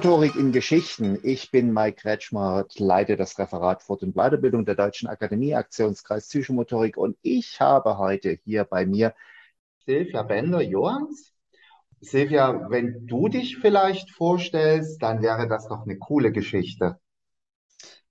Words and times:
Psychomotorik 0.00 0.36
in 0.36 0.50
Geschichten. 0.50 1.18
Ich 1.24 1.50
bin 1.50 1.74
Mike 1.74 2.00
Kretschmer, 2.00 2.64
leite 2.76 3.18
das 3.18 3.38
Referat 3.38 3.82
Fort- 3.82 4.02
und 4.02 4.14
Weiterbildung 4.14 4.64
der 4.64 4.74
Deutschen 4.74 5.08
Akademie, 5.08 5.54
Aktionskreis 5.54 6.26
Psychomotorik 6.26 6.96
und 6.96 7.18
ich 7.20 7.60
habe 7.60 7.98
heute 7.98 8.38
hier 8.42 8.64
bei 8.64 8.86
mir 8.86 9.14
Silvia 9.84 10.22
Bender-Johans. 10.22 11.34
Silvia, 12.00 12.70
wenn 12.70 13.06
du 13.06 13.28
dich 13.28 13.58
vielleicht 13.58 14.10
vorstellst, 14.10 15.02
dann 15.02 15.20
wäre 15.20 15.46
das 15.48 15.68
doch 15.68 15.82
eine 15.82 15.98
coole 15.98 16.32
Geschichte. 16.32 16.98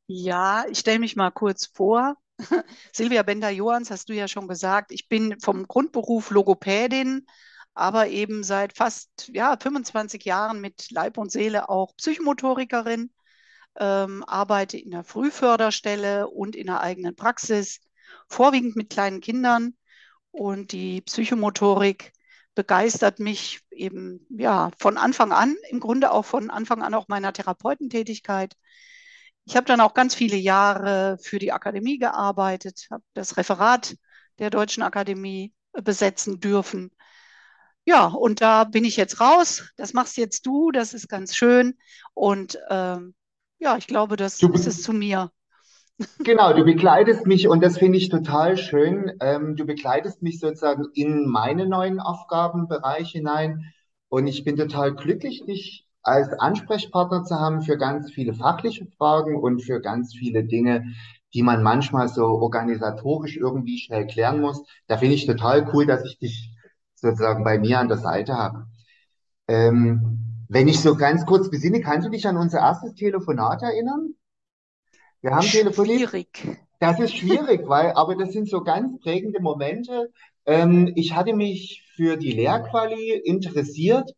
Ja, 0.06 0.66
ich 0.70 0.78
stelle 0.78 1.00
mich 1.00 1.16
mal 1.16 1.32
kurz 1.32 1.66
vor. 1.74 2.18
Silvia 2.94 3.24
Bender-Johans, 3.24 3.90
hast 3.90 4.10
du 4.10 4.14
ja 4.14 4.28
schon 4.28 4.48
gesagt. 4.48 4.92
Ich 4.92 5.10
bin 5.10 5.40
vom 5.40 5.66
Grundberuf 5.68 6.30
Logopädin, 6.30 7.26
aber 7.74 8.08
eben 8.08 8.44
seit 8.44 8.76
fast 8.76 9.30
ja, 9.34 9.58
25 9.58 10.26
Jahren 10.26 10.62
mit 10.62 10.92
Leib 10.92 11.18
und 11.18 11.32
Seele 11.32 11.70
auch 11.70 11.96
Psychomotorikerin, 11.96 13.12
ähm, 13.80 14.24
arbeite 14.26 14.78
in 14.78 14.92
der 14.92 15.04
Frühförderstelle 15.04 16.28
und 16.28 16.56
in 16.56 16.68
der 16.68 16.82
eigenen 16.82 17.16
Praxis, 17.16 17.80
vorwiegend 18.28 18.76
mit 18.76 18.90
kleinen 18.90 19.22
Kindern. 19.22 19.76
Und 20.32 20.72
die 20.74 21.02
Psychomotorik 21.02 22.14
begeistert 22.56 23.20
mich 23.20 23.62
eben 23.72 24.26
ja 24.30 24.72
von 24.80 24.98
Anfang 24.98 25.32
an, 25.32 25.56
im 25.70 25.80
Grunde 25.80 26.12
auch 26.12 26.26
von 26.26 26.50
Anfang 26.50 26.84
an 26.84 26.94
auch 26.94 27.08
meiner 27.08 27.34
Therapeutentätigkeit. 27.34 28.56
Ich 29.46 29.56
habe 29.56 29.66
dann 29.66 29.82
auch 29.82 29.94
ganz 29.94 30.14
viele 30.16 30.36
Jahre 30.38 31.18
für 31.22 31.40
die 31.40 31.52
Akademie 31.52 31.98
gearbeitet, 31.98 32.88
habe 32.92 33.04
das 33.14 33.38
Referat 33.38 33.96
der 34.38 34.50
Deutschen 34.50 34.84
Akademie 34.84 35.54
besetzen 35.74 36.40
dürfen 36.40 36.92
ja, 37.90 38.06
und 38.06 38.42
da 38.42 38.66
bin 38.66 38.86
ich 38.86 38.98
jetzt 38.98 39.20
raus. 39.20 39.64
Das 39.76 39.94
machst 39.94 40.16
jetzt 40.18 40.46
du, 40.46 40.72
das 40.72 40.94
ist 40.94 41.10
ganz 41.10 41.36
schön. 41.36 41.76
Und 42.14 42.60
ähm, 42.70 43.16
ja, 43.58 43.78
ich 43.78 43.88
glaube, 43.88 44.16
das 44.16 44.38
du, 44.38 44.50
ist 44.50 44.68
es 44.68 44.84
zu 44.84 44.94
mir. 44.94 45.32
Genau, 46.24 46.54
du 46.54 46.64
begleitest 46.64 47.26
mich 47.26 47.48
und 47.50 47.62
das 47.62 47.78
finde 47.78 47.98
ich 47.98 48.10
total 48.10 48.58
schön. 48.58 49.12
Ähm, 49.20 49.56
du 49.58 49.66
begleitest 49.66 50.22
mich 50.22 50.40
sozusagen 50.40 50.86
in 50.94 51.28
meine 51.28 51.68
neuen 51.68 52.00
Aufgabenbereich 52.00 53.12
hinein 53.12 53.66
und 54.08 54.28
ich 54.28 54.46
bin 54.46 54.56
total 54.56 54.94
glücklich, 54.96 55.44
dich 55.46 55.86
als 56.04 56.32
Ansprechpartner 56.40 57.26
zu 57.26 57.36
haben 57.36 57.62
für 57.64 57.78
ganz 57.78 58.12
viele 58.14 58.34
fachliche 58.34 58.86
Fragen 58.98 59.36
und 59.36 59.62
für 59.62 59.82
ganz 59.82 60.14
viele 60.14 60.46
Dinge, 60.46 60.86
die 61.34 61.42
man 61.44 61.64
manchmal 61.64 62.08
so 62.08 62.24
organisatorisch 62.26 63.36
irgendwie 63.36 63.80
schnell 63.80 64.08
klären 64.08 64.40
muss. 64.40 64.64
Da 64.88 64.98
finde 64.98 65.16
ich 65.16 65.26
total 65.26 65.70
cool, 65.74 65.86
dass 65.86 66.06
ich 66.06 66.18
dich 66.20 66.50
sozusagen 67.02 67.44
bei 67.44 67.58
mir 67.58 67.80
an 67.80 67.88
der 67.88 67.98
Seite 67.98 68.36
habe. 68.36 68.68
Ähm, 69.48 70.46
wenn 70.48 70.68
ich 70.68 70.80
so 70.80 70.96
ganz 70.96 71.26
kurz 71.26 71.50
besinne, 71.50 71.82
kannst 71.82 72.08
du 72.08 72.12
dich 72.12 72.28
an 72.28 72.38
unser 72.38 72.60
erstes 72.60 72.96
Telefonat 72.96 73.62
erinnern? 73.62 74.16
Wir 75.22 75.32
haben 75.32 75.46
telefoniert. 75.46 76.10
Schwierig. 76.10 76.60
Das 76.80 77.00
ist 77.00 77.16
schwierig, 77.16 77.68
weil, 77.68 77.92
aber 77.92 78.16
das 78.16 78.32
sind 78.32 78.50
so 78.50 78.64
ganz 78.64 79.00
prägende 79.02 79.42
Momente. 79.42 80.12
Ähm, 80.46 80.92
ich 80.96 81.14
hatte 81.14 81.34
mich 81.36 81.84
für 81.96 82.16
die 82.16 82.32
Lehrquali 82.32 83.22
interessiert 83.26 84.12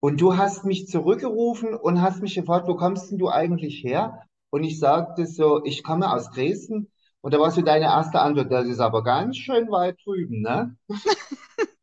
und 0.00 0.20
du 0.20 0.36
hast 0.36 0.64
mich 0.64 0.86
zurückgerufen 0.86 1.74
und 1.74 2.00
hast 2.00 2.22
mich 2.22 2.34
gefragt, 2.34 2.68
wo 2.68 2.76
kommst 2.76 3.10
denn 3.10 3.18
du 3.18 3.28
eigentlich 3.28 3.82
her? 3.82 4.22
Und 4.50 4.64
ich 4.64 4.78
sagte 4.78 5.26
so, 5.26 5.64
ich 5.64 5.82
komme 5.82 6.12
aus 6.12 6.30
Dresden. 6.30 6.90
Und 7.22 7.34
da 7.34 7.38
war 7.38 7.50
so 7.50 7.60
deine 7.60 7.84
erste 7.86 8.20
Antwort, 8.20 8.50
das 8.50 8.66
ist 8.66 8.80
aber 8.80 9.04
ganz 9.04 9.36
schön 9.36 9.70
weit 9.70 9.98
drüben, 10.04 10.40
ne? 10.40 10.76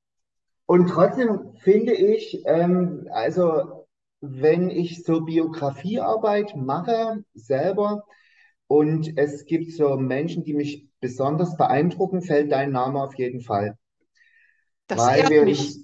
Und 0.67 0.89
trotzdem 0.89 1.53
finde 1.63 1.93
ich, 1.93 2.43
ähm, 2.45 3.07
also 3.11 3.87
wenn 4.19 4.69
ich 4.69 5.03
so 5.03 5.21
Biografiearbeit 5.21 6.55
mache 6.55 7.23
selber 7.33 8.03
und 8.67 9.17
es 9.17 9.45
gibt 9.45 9.71
so 9.71 9.95
Menschen, 9.95 10.43
die 10.43 10.53
mich 10.53 10.87
besonders 10.99 11.55
beeindrucken, 11.55 12.21
fällt 12.21 12.51
dein 12.51 12.71
Name 12.71 13.01
auf 13.01 13.17
jeden 13.17 13.41
Fall. 13.41 13.77
Das 14.87 14.99
Weil 14.99 15.19
ehrt 15.19 15.29
wir, 15.29 15.45
mich. 15.45 15.77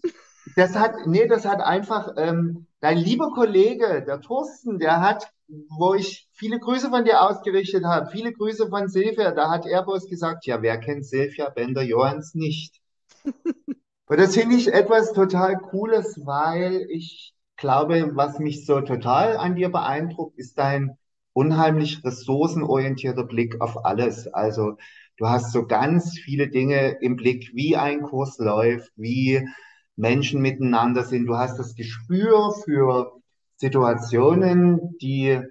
Das 0.58 0.76
hat, 0.76 0.96
nee, 1.06 1.28
das 1.28 1.46
hat 1.46 1.62
einfach, 1.62 2.16
ähm, 2.18 2.68
dein 2.82 2.98
lieber 2.98 3.32
Kollege, 3.32 4.04
der 4.06 4.20
Thorsten, 4.20 4.80
der 4.80 5.00
hat, 5.00 5.32
wo 5.48 5.94
ich 5.94 6.28
viele 6.34 6.60
Grüße 6.60 6.90
von 6.90 7.06
dir 7.06 7.22
ausgerichtet 7.22 7.86
habe, 7.86 8.12
viele 8.12 8.34
Grüße 8.34 8.68
von 8.68 8.90
Silvia, 8.90 9.32
da 9.32 9.50
hat 9.50 9.66
er 9.66 9.84
bloß 9.84 10.10
gesagt, 10.10 10.46
ja, 10.46 10.62
wer 10.62 10.78
kennt 10.78 11.06
Silvia 11.06 11.50
Bender-Johans 11.50 12.36
nicht? 12.36 12.82
Und 14.14 14.20
das 14.20 14.36
finde 14.36 14.56
ich 14.58 14.72
etwas 14.72 15.12
total 15.12 15.58
Cooles, 15.58 16.22
weil 16.24 16.86
ich 16.92 17.34
glaube, 17.58 18.12
was 18.14 18.38
mich 18.38 18.64
so 18.64 18.80
total 18.82 19.38
an 19.38 19.56
dir 19.56 19.72
beeindruckt, 19.72 20.38
ist 20.38 20.60
dein 20.60 21.00
unheimlich 21.34 22.04
ressourcenorientierter 22.04 23.24
Blick 23.24 23.60
auf 23.60 23.86
alles. 23.86 24.28
Also 24.28 24.78
du 25.18 25.30
hast 25.30 25.52
so 25.52 25.66
ganz 25.66 26.20
viele 26.20 26.48
Dinge 26.48 26.90
im 27.02 27.16
Blick, 27.16 27.56
wie 27.56 27.76
ein 27.76 28.04
Kurs 28.04 28.38
läuft, 28.38 28.92
wie 28.98 29.50
Menschen 29.96 30.44
miteinander 30.44 31.04
sind. 31.06 31.26
Du 31.26 31.36
hast 31.36 31.58
das 31.58 31.74
Gespür 31.74 32.54
für 32.64 33.14
Situationen, 33.56 34.96
die 35.02 35.42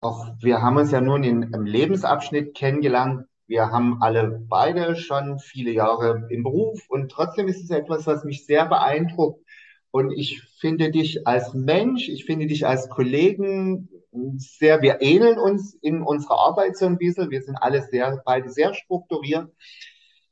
auch, 0.00 0.28
wir 0.40 0.62
haben 0.62 0.78
uns 0.78 0.92
ja 0.92 1.02
nun 1.02 1.24
in 1.24 1.52
einem 1.52 1.66
Lebensabschnitt 1.66 2.54
kennengelernt, 2.54 3.26
wir 3.48 3.70
haben 3.70 4.02
alle 4.02 4.44
beide 4.48 4.94
schon 4.94 5.38
viele 5.38 5.72
Jahre 5.72 6.26
im 6.28 6.42
Beruf 6.42 6.84
und 6.88 7.10
trotzdem 7.10 7.48
ist 7.48 7.64
es 7.64 7.70
etwas, 7.70 8.06
was 8.06 8.24
mich 8.24 8.44
sehr 8.46 8.66
beeindruckt. 8.66 9.42
Und 9.90 10.12
ich 10.12 10.42
finde 10.60 10.90
dich 10.90 11.26
als 11.26 11.54
Mensch, 11.54 12.10
ich 12.10 12.26
finde 12.26 12.46
dich 12.46 12.66
als 12.66 12.90
Kollegen 12.90 13.88
sehr, 14.36 14.82
wir 14.82 15.00
ähneln 15.00 15.38
uns 15.38 15.74
in 15.80 16.02
unserer 16.02 16.38
Arbeit 16.38 16.76
so 16.76 16.84
ein 16.84 16.98
bisschen. 16.98 17.30
Wir 17.30 17.42
sind 17.42 17.56
alle 17.56 17.82
sehr, 17.82 18.20
beide 18.26 18.50
sehr 18.50 18.74
strukturiert. 18.74 19.50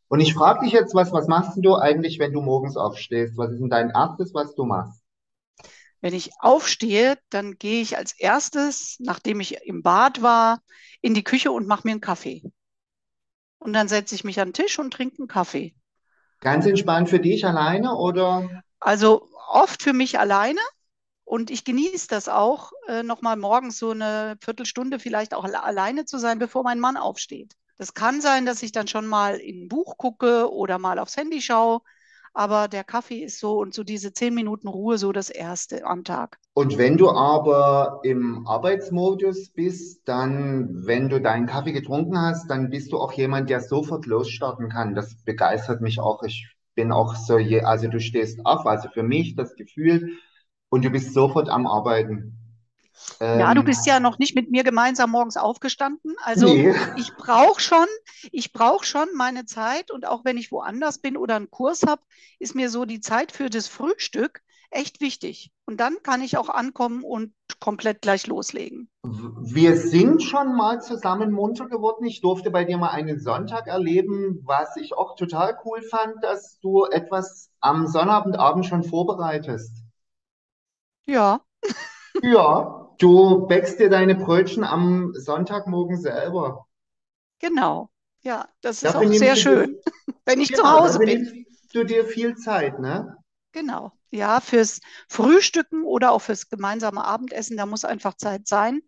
Und 0.09 0.21
ich 0.21 0.35
frage 0.35 0.65
dich 0.65 0.73
jetzt 0.73 0.95
was, 0.95 1.11
was 1.13 1.27
machst 1.27 1.57
du 1.57 1.75
eigentlich, 1.75 2.19
wenn 2.19 2.35
du 2.35 2.43
morgens 2.43 2.77
aufstehst? 2.77 3.39
Was 3.39 3.51
ist 3.51 3.61
denn 3.61 3.71
dein 3.71 3.91
erstes, 3.91 4.35
was 4.35 4.55
du 4.55 4.65
machst? 4.65 5.03
Wenn 6.03 6.13
ich 6.13 6.33
aufstehe, 6.39 7.17
dann 7.31 7.57
gehe 7.59 7.81
ich 7.81 7.97
als 7.97 8.13
erstes, 8.13 8.97
nachdem 9.01 9.41
ich 9.41 9.57
im 9.63 9.83
Bad 9.83 10.21
war, 10.21 10.61
in 11.01 11.15
die 11.15 11.25
Küche 11.25 11.51
und 11.51 11.67
mache 11.67 11.89
mir 11.89 11.93
einen 11.93 12.01
Kaffee. 12.03 12.43
Und 13.67 13.73
dann 13.73 13.89
setze 13.89 14.15
ich 14.15 14.23
mich 14.23 14.39
an 14.39 14.51
den 14.51 14.55
Tisch 14.55 14.79
und 14.79 14.93
trinke 14.93 15.19
einen 15.19 15.27
Kaffee. 15.27 15.75
Ganz 16.39 16.67
entspannt 16.67 17.11
für 17.11 17.19
dich 17.19 17.45
alleine 17.45 17.97
oder? 17.97 18.63
Also 18.79 19.29
oft 19.49 19.83
für 19.83 19.93
mich 19.93 20.21
alleine. 20.21 20.61
Und 21.25 21.51
ich 21.51 21.65
genieße 21.65 22.07
das 22.07 22.29
auch, 22.29 22.71
äh, 22.87 23.03
nochmal 23.03 23.37
morgens 23.37 23.81
so 23.81 23.91
eine 23.91 24.37
Viertelstunde 24.41 25.01
vielleicht 25.01 25.35
auch 25.35 25.43
alleine 25.43 26.05
zu 26.05 26.19
sein, 26.19 26.39
bevor 26.39 26.63
mein 26.63 26.79
Mann 26.79 26.97
aufsteht. 26.97 27.55
Das 27.77 27.93
kann 27.93 28.21
sein, 28.21 28.47
dass 28.47 28.63
ich 28.63 28.71
dann 28.71 28.87
schon 28.87 29.09
mal 29.09 29.35
in 29.39 29.65
ein 29.65 29.69
Buch 29.69 29.99
gucke 29.99 30.49
oder 30.53 30.79
mal 30.79 31.01
aufs 31.01 31.17
Handy 31.17 31.43
schaue 31.43 31.81
aber 32.37 32.69
der 32.69 32.85
Kaffee 32.85 33.25
ist 33.25 33.41
so 33.41 33.59
und 33.59 33.73
so 33.73 33.83
diese 33.83 34.13
zehn 34.13 34.35
Minuten 34.35 34.69
Ruhe 34.69 34.99
so 34.99 35.11
das 35.11 35.31
erste 35.31 35.85
am 35.87 36.05
Tag. 36.05 36.39
Und 36.53 36.77
wenn 36.77 36.99
du 36.99 37.11
aber 37.11 38.01
im 38.03 38.47
Arbeitsmodus 38.47 39.51
bist, 39.51 40.07
dann, 40.07 40.87
wenn 40.87 41.09
du 41.09 41.21
deinen 41.21 41.47
Kaffee 41.47 41.73
getrunken 41.73 42.21
hast, 42.21 42.49
dann 42.51 42.69
bist 42.71 42.93
du 42.93 42.99
auch 42.99 43.13
jemand, 43.13 43.49
der 43.49 43.61
sofort 43.61 44.07
losstarten 44.07 44.69
kann. 44.69 44.95
Das 44.95 45.17
begeistert 45.25 45.81
mich 45.81 45.99
auch. 45.99 46.23
Ich 46.23 46.47
bin 46.75 46.93
auch 46.93 47.15
so, 47.15 47.37
also 47.37 47.89
du 47.89 48.01
stehst 48.01 48.45
auf, 48.45 48.67
also 48.67 48.89
für 48.91 49.03
mich 49.03 49.35
das 49.35 49.55
Gefühl, 49.55 50.19
und 50.69 50.85
du 50.85 50.91
bist 50.91 51.15
sofort 51.15 51.49
am 51.49 51.67
Arbeiten. 51.67 52.37
Ja, 53.21 53.55
du 53.55 53.63
bist 53.63 53.87
ja 53.87 53.97
ähm, 53.97 54.03
noch 54.03 54.19
nicht 54.19 54.35
mit 54.35 54.51
mir 54.51 54.65
gemeinsam 54.65 55.11
morgens 55.11 55.37
aufgestanden. 55.37 56.15
Also 56.23 56.47
nee. 56.47 56.75
ich 56.97 57.15
brauche 57.15 57.61
schon, 57.61 57.87
ich 58.33 58.53
brauche 58.53 58.85
schon 58.85 59.09
meine 59.15 59.45
Zeit 59.47 59.91
und 59.91 60.07
auch 60.07 60.25
wenn 60.25 60.37
ich 60.37 60.53
woanders 60.53 60.99
bin 60.99 61.17
oder 61.17 61.37
einen 61.37 61.51
Kurs 61.51 61.83
habe, 61.87 62.03
ist 62.39 62.55
mir 62.55 62.69
so 62.71 62.85
die 62.85 63.01
Zeit 63.01 63.33
für 63.33 63.51
das 63.51 63.69
Frühstück 63.69 64.43
echt 64.71 65.01
wichtig. 65.01 65.51
Und 65.65 65.81
dann 65.81 65.97
kann 66.03 66.21
ich 66.21 66.37
auch 66.37 66.49
ankommen 66.49 67.03
und 67.03 67.33
komplett 67.61 68.03
gleich 68.03 68.27
loslegen. 68.27 68.91
Wir 69.03 69.77
sind 69.77 70.23
schon 70.23 70.55
mal 70.55 70.81
zusammen 70.81 71.33
munter 71.33 71.69
geworden. 71.69 72.05
Ich 72.05 72.21
durfte 72.21 72.51
bei 72.51 72.65
dir 72.65 72.79
mal 72.79 72.91
einen 72.91 73.21
Sonntag 73.21 73.67
erleben, 73.67 74.41
was 74.45 74.77
ich 74.77 74.95
auch 74.95 75.17
total 75.17 75.59
cool 75.65 75.83
fand, 75.83 76.23
dass 76.23 76.59
du 76.61 76.85
etwas 76.85 77.51
am 77.61 77.87
Sonnabendabend 77.87 78.67
schon 78.67 78.83
vorbereitest. 78.83 79.83
Ja. 81.07 81.41
Ja, 82.23 82.86
Du 82.99 83.47
bäckst 83.47 83.79
dir 83.79 83.91
deine 83.91 84.15
Brötchen 84.15 84.65
am 84.65 85.13
Sonntagmorgen 85.15 85.97
selber. 85.99 86.67
Genau. 87.39 87.91
Ja, 88.23 88.49
das 88.61 88.83
ist 88.83 88.87
Dafür 88.87 89.09
auch 89.09 89.13
sehr 89.13 89.37
schön, 89.37 89.71
dir, 89.71 89.83
wenn 90.25 90.41
ich 90.41 90.49
genau, 90.49 90.63
zu 90.63 90.71
Hause 90.71 90.99
bin. 90.99 91.47
Du 91.73 91.85
dir 91.85 92.05
viel 92.05 92.37
Zeit, 92.37 92.79
ne? 92.81 93.17
Genau. 93.53 93.93
Ja, 94.11 94.41
fürs 94.41 94.81
Frühstücken 95.09 95.85
oder 95.85 96.13
auch 96.13 96.21
fürs 96.21 96.49
gemeinsame 96.49 97.05
Abendessen, 97.05 97.57
da 97.57 97.67
muss 97.67 97.85
einfach 97.85 98.15
Zeit 98.15 98.47
sein. 98.47 98.81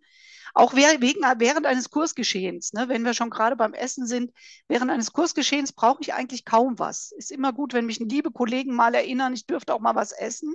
Auch 0.55 0.75
wegen, 0.75 1.23
während 1.39 1.67
eines 1.67 1.91
Kursgeschehens, 1.91 2.73
ne, 2.73 2.89
wenn 2.89 3.05
wir 3.05 3.15
schon 3.15 3.31
gerade 3.31 3.57
beim 3.57 3.75
Essen 3.75 4.07
sind, 4.07 4.33
während 4.67 4.91
eines 4.91 5.13
Kursgeschehens 5.13 5.73
brauche 5.73 6.01
ich 6.03 6.15
eigentlich 6.15 6.45
kaum 6.45 6.79
was. 6.79 7.13
Ist 7.13 7.31
immer 7.31 7.53
gut, 7.53 7.75
wenn 7.75 7.87
mich 7.87 7.99
liebe 7.99 8.31
Kollegen 8.33 8.75
mal 8.75 8.95
erinnern, 8.95 9.35
ich 9.35 9.47
dürfte 9.47 9.75
auch 9.75 9.81
mal 9.81 9.95
was 9.95 10.13
essen. 10.13 10.55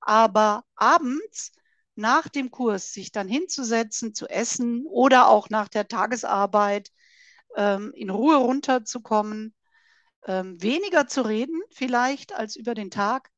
Aber 0.00 0.64
abends 0.76 1.52
nach 1.94 2.28
dem 2.28 2.50
Kurs 2.50 2.92
sich 2.92 3.12
dann 3.12 3.28
hinzusetzen, 3.28 4.14
zu 4.14 4.28
essen 4.28 4.86
oder 4.86 5.28
auch 5.28 5.50
nach 5.50 5.68
der 5.68 5.88
Tagesarbeit 5.88 6.90
ähm, 7.56 7.92
in 7.94 8.10
Ruhe 8.10 8.36
runterzukommen, 8.36 9.54
ähm, 10.26 10.62
weniger 10.62 11.06
zu 11.06 11.22
reden 11.22 11.60
vielleicht 11.70 12.34
als 12.34 12.56
über 12.56 12.74
den 12.74 12.90
Tag, 12.90 13.30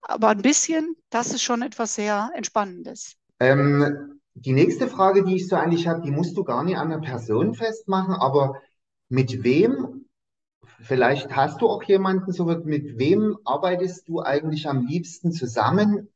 aber 0.00 0.28
ein 0.28 0.42
bisschen, 0.42 0.96
das 1.10 1.32
ist 1.32 1.42
schon 1.42 1.62
etwas 1.62 1.94
sehr 1.94 2.30
Entspannendes. 2.34 3.16
Ähm, 3.40 4.20
die 4.34 4.52
nächste 4.52 4.88
Frage, 4.88 5.24
die 5.24 5.36
ich 5.36 5.48
so 5.48 5.56
eigentlich 5.56 5.86
habe, 5.86 6.02
die 6.02 6.10
musst 6.10 6.36
du 6.36 6.44
gar 6.44 6.64
nicht 6.64 6.76
an 6.76 6.90
der 6.90 6.98
Person 6.98 7.54
festmachen, 7.54 8.14
aber 8.14 8.60
mit 9.08 9.42
wem, 9.44 10.06
vielleicht 10.80 11.34
hast 11.36 11.60
du 11.60 11.68
auch 11.68 11.82
jemanden, 11.82 12.32
so 12.32 12.46
mit 12.46 12.98
wem 12.98 13.36
arbeitest 13.44 14.08
du 14.08 14.22
eigentlich 14.22 14.68
am 14.68 14.86
liebsten 14.86 15.32
zusammen 15.32 16.08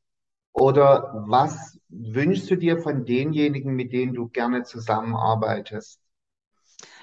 oder 0.59 1.23
was 1.27 1.79
wünschst 1.89 2.49
du 2.49 2.55
dir 2.55 2.79
von 2.81 3.05
denjenigen, 3.05 3.75
mit 3.75 3.93
denen 3.93 4.13
du 4.13 4.27
gerne 4.27 4.63
zusammenarbeitest? 4.63 5.99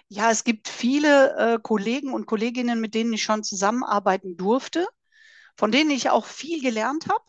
Ja, 0.09 0.31
es 0.31 0.45
gibt 0.45 0.69
viele 0.69 1.37
äh, 1.37 1.59
Kollegen 1.63 2.13
und 2.13 2.27
Kolleginnen, 2.27 2.81
mit 2.81 2.95
denen 2.95 3.13
ich 3.13 3.23
schon 3.23 3.43
zusammenarbeiten 3.43 4.37
durfte, 4.37 4.87
von 5.57 5.73
denen 5.73 5.91
ich 5.91 6.11
auch 6.11 6.27
viel 6.27 6.61
gelernt 6.61 7.07
habe. 7.09 7.25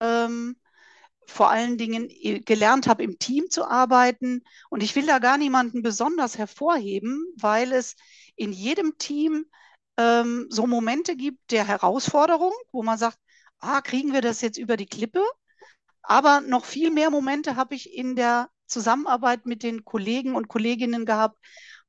Ähm, 0.00 0.56
vor 1.26 1.50
allen 1.50 1.78
Dingen 1.78 2.08
äh, 2.10 2.40
gelernt 2.40 2.86
habe, 2.88 3.04
im 3.04 3.18
Team 3.18 3.48
zu 3.50 3.64
arbeiten. 3.64 4.42
Und 4.68 4.82
ich 4.82 4.96
will 4.96 5.06
da 5.06 5.18
gar 5.18 5.38
niemanden 5.38 5.82
besonders 5.82 6.38
hervorheben, 6.38 7.24
weil 7.36 7.72
es 7.72 7.96
in 8.34 8.52
jedem 8.52 8.98
Team 8.98 9.46
ähm, 9.96 10.46
so 10.50 10.66
Momente 10.66 11.16
gibt 11.16 11.50
der 11.52 11.66
Herausforderung, 11.66 12.52
wo 12.72 12.82
man 12.82 12.98
sagt, 12.98 13.18
ah, 13.60 13.80
kriegen 13.80 14.12
wir 14.12 14.22
das 14.22 14.40
jetzt 14.40 14.58
über 14.58 14.76
die 14.76 14.86
Klippe? 14.86 15.22
Aber 16.02 16.40
noch 16.40 16.64
viel 16.64 16.90
mehr 16.90 17.10
Momente 17.10 17.56
habe 17.56 17.74
ich 17.74 17.94
in 17.94 18.16
der 18.16 18.48
Zusammenarbeit 18.66 19.46
mit 19.46 19.62
den 19.62 19.84
Kollegen 19.84 20.34
und 20.34 20.48
Kolleginnen 20.48 21.04
gehabt, 21.04 21.38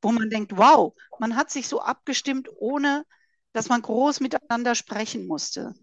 wo 0.02 0.12
man 0.12 0.30
denkt, 0.30 0.58
wow, 0.58 0.94
man 1.20 1.36
hat 1.36 1.52
sich 1.52 1.68
so 1.68 1.82
abgestimmt, 1.82 2.50
ohne 2.58 3.06
dass 3.54 3.70
man 3.70 3.82
groß 3.82 4.20
miteinander 4.20 4.76
sprechen 4.76 5.28
musste. 5.28 5.76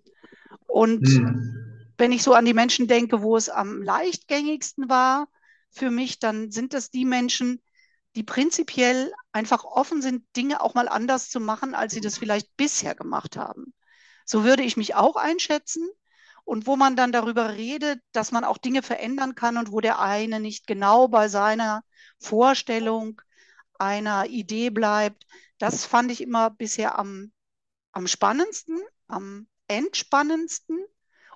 Und 0.67 1.07
hm. 1.07 1.93
wenn 1.97 2.13
ich 2.13 2.23
so 2.23 2.35
an 2.35 2.45
die 2.45 2.55
Menschen 2.55 2.89
denke, 2.89 3.23
wo 3.23 3.37
es 3.37 3.49
am 3.49 3.83
leichtgängigsten 3.83 4.89
war 4.89 5.29
für 5.71 5.91
mich, 5.91 6.19
dann 6.19 6.51
sind 6.51 6.75
das 6.75 6.91
die 6.91 7.05
Menschen, 7.05 7.63
die 8.17 8.23
prinzipiell 8.23 9.13
einfach 9.33 9.65
offen 9.65 10.03
sind, 10.03 10.25
Dinge 10.37 10.61
auch 10.61 10.75
mal 10.75 10.89
anders 10.89 11.31
zu 11.31 11.41
machen, 11.41 11.75
als 11.75 11.93
sie 11.93 12.01
das 12.01 12.19
vielleicht 12.19 12.57
bisher 12.57 12.95
gemacht 12.95 13.37
haben. 13.37 13.75
So 14.25 14.45
würde 14.45 14.63
ich 14.63 14.77
mich 14.77 14.95
auch 14.95 15.17
einschätzen 15.17 15.89
und 16.49 16.67
wo 16.67 16.77
man 16.77 16.97
dann 16.97 17.13
darüber 17.13 17.57
redet, 17.57 18.01
dass 18.13 18.33
man 18.33 18.43
auch 18.43 18.57
Dinge 18.57 18.81
verändern 18.81 19.35
kann 19.35 19.59
und 19.59 19.71
wo 19.71 19.83
der 19.83 20.01
eine 20.01 20.41
nicht 20.41 20.67
genau 20.67 21.07
bei 21.07 21.29
seiner 21.29 21.83
Vorstellung 22.19 23.21
einer 23.79 24.25
Idee 24.31 24.71
bleibt. 24.71 25.27
Das 25.59 25.85
fand 25.85 26.11
ich 26.11 26.23
immer 26.23 26.49
bisher 26.49 26.99
am, 26.99 27.33
am 27.93 28.07
spannendsten, 28.07 28.79
am 29.09 29.47
entspannendsten 29.69 30.79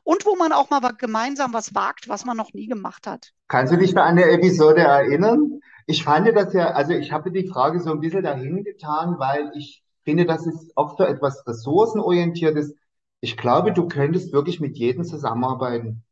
und 0.02 0.24
wo 0.24 0.34
man 0.34 0.50
auch 0.50 0.70
mal 0.70 0.80
gemeinsam 0.96 1.52
was 1.52 1.74
wagt, 1.74 2.08
was 2.08 2.24
man 2.24 2.38
noch 2.38 2.54
nie 2.54 2.66
gemacht 2.66 3.06
hat. 3.06 3.34
Kannst 3.48 3.70
du 3.70 3.76
dich 3.76 3.94
an 3.94 4.16
der 4.16 4.32
Episode 4.32 4.80
erinnern? 4.80 5.60
Ich 5.86 6.04
fand 6.04 6.26
das 6.34 6.54
ja, 6.54 6.70
also 6.70 6.94
ich 6.94 7.12
habe 7.12 7.30
die 7.30 7.48
Frage 7.48 7.80
so 7.80 7.92
ein 7.92 8.00
bisschen 8.00 8.22
dahin 8.22 8.64
getan, 8.64 9.16
weil 9.18 9.52
ich 9.56 9.84
finde, 10.04 10.24
das 10.24 10.46
ist 10.46 10.72
auch 10.74 10.96
so 10.96 11.04
etwas 11.04 11.46
ressourcenorientiertes 11.46 12.74
ich 13.22 13.36
glaube, 13.36 13.72
du 13.72 13.86
könntest 13.86 14.32
wirklich 14.32 14.60
mit 14.60 14.76
jedem 14.76 15.04
zusammenarbeiten. 15.04 16.02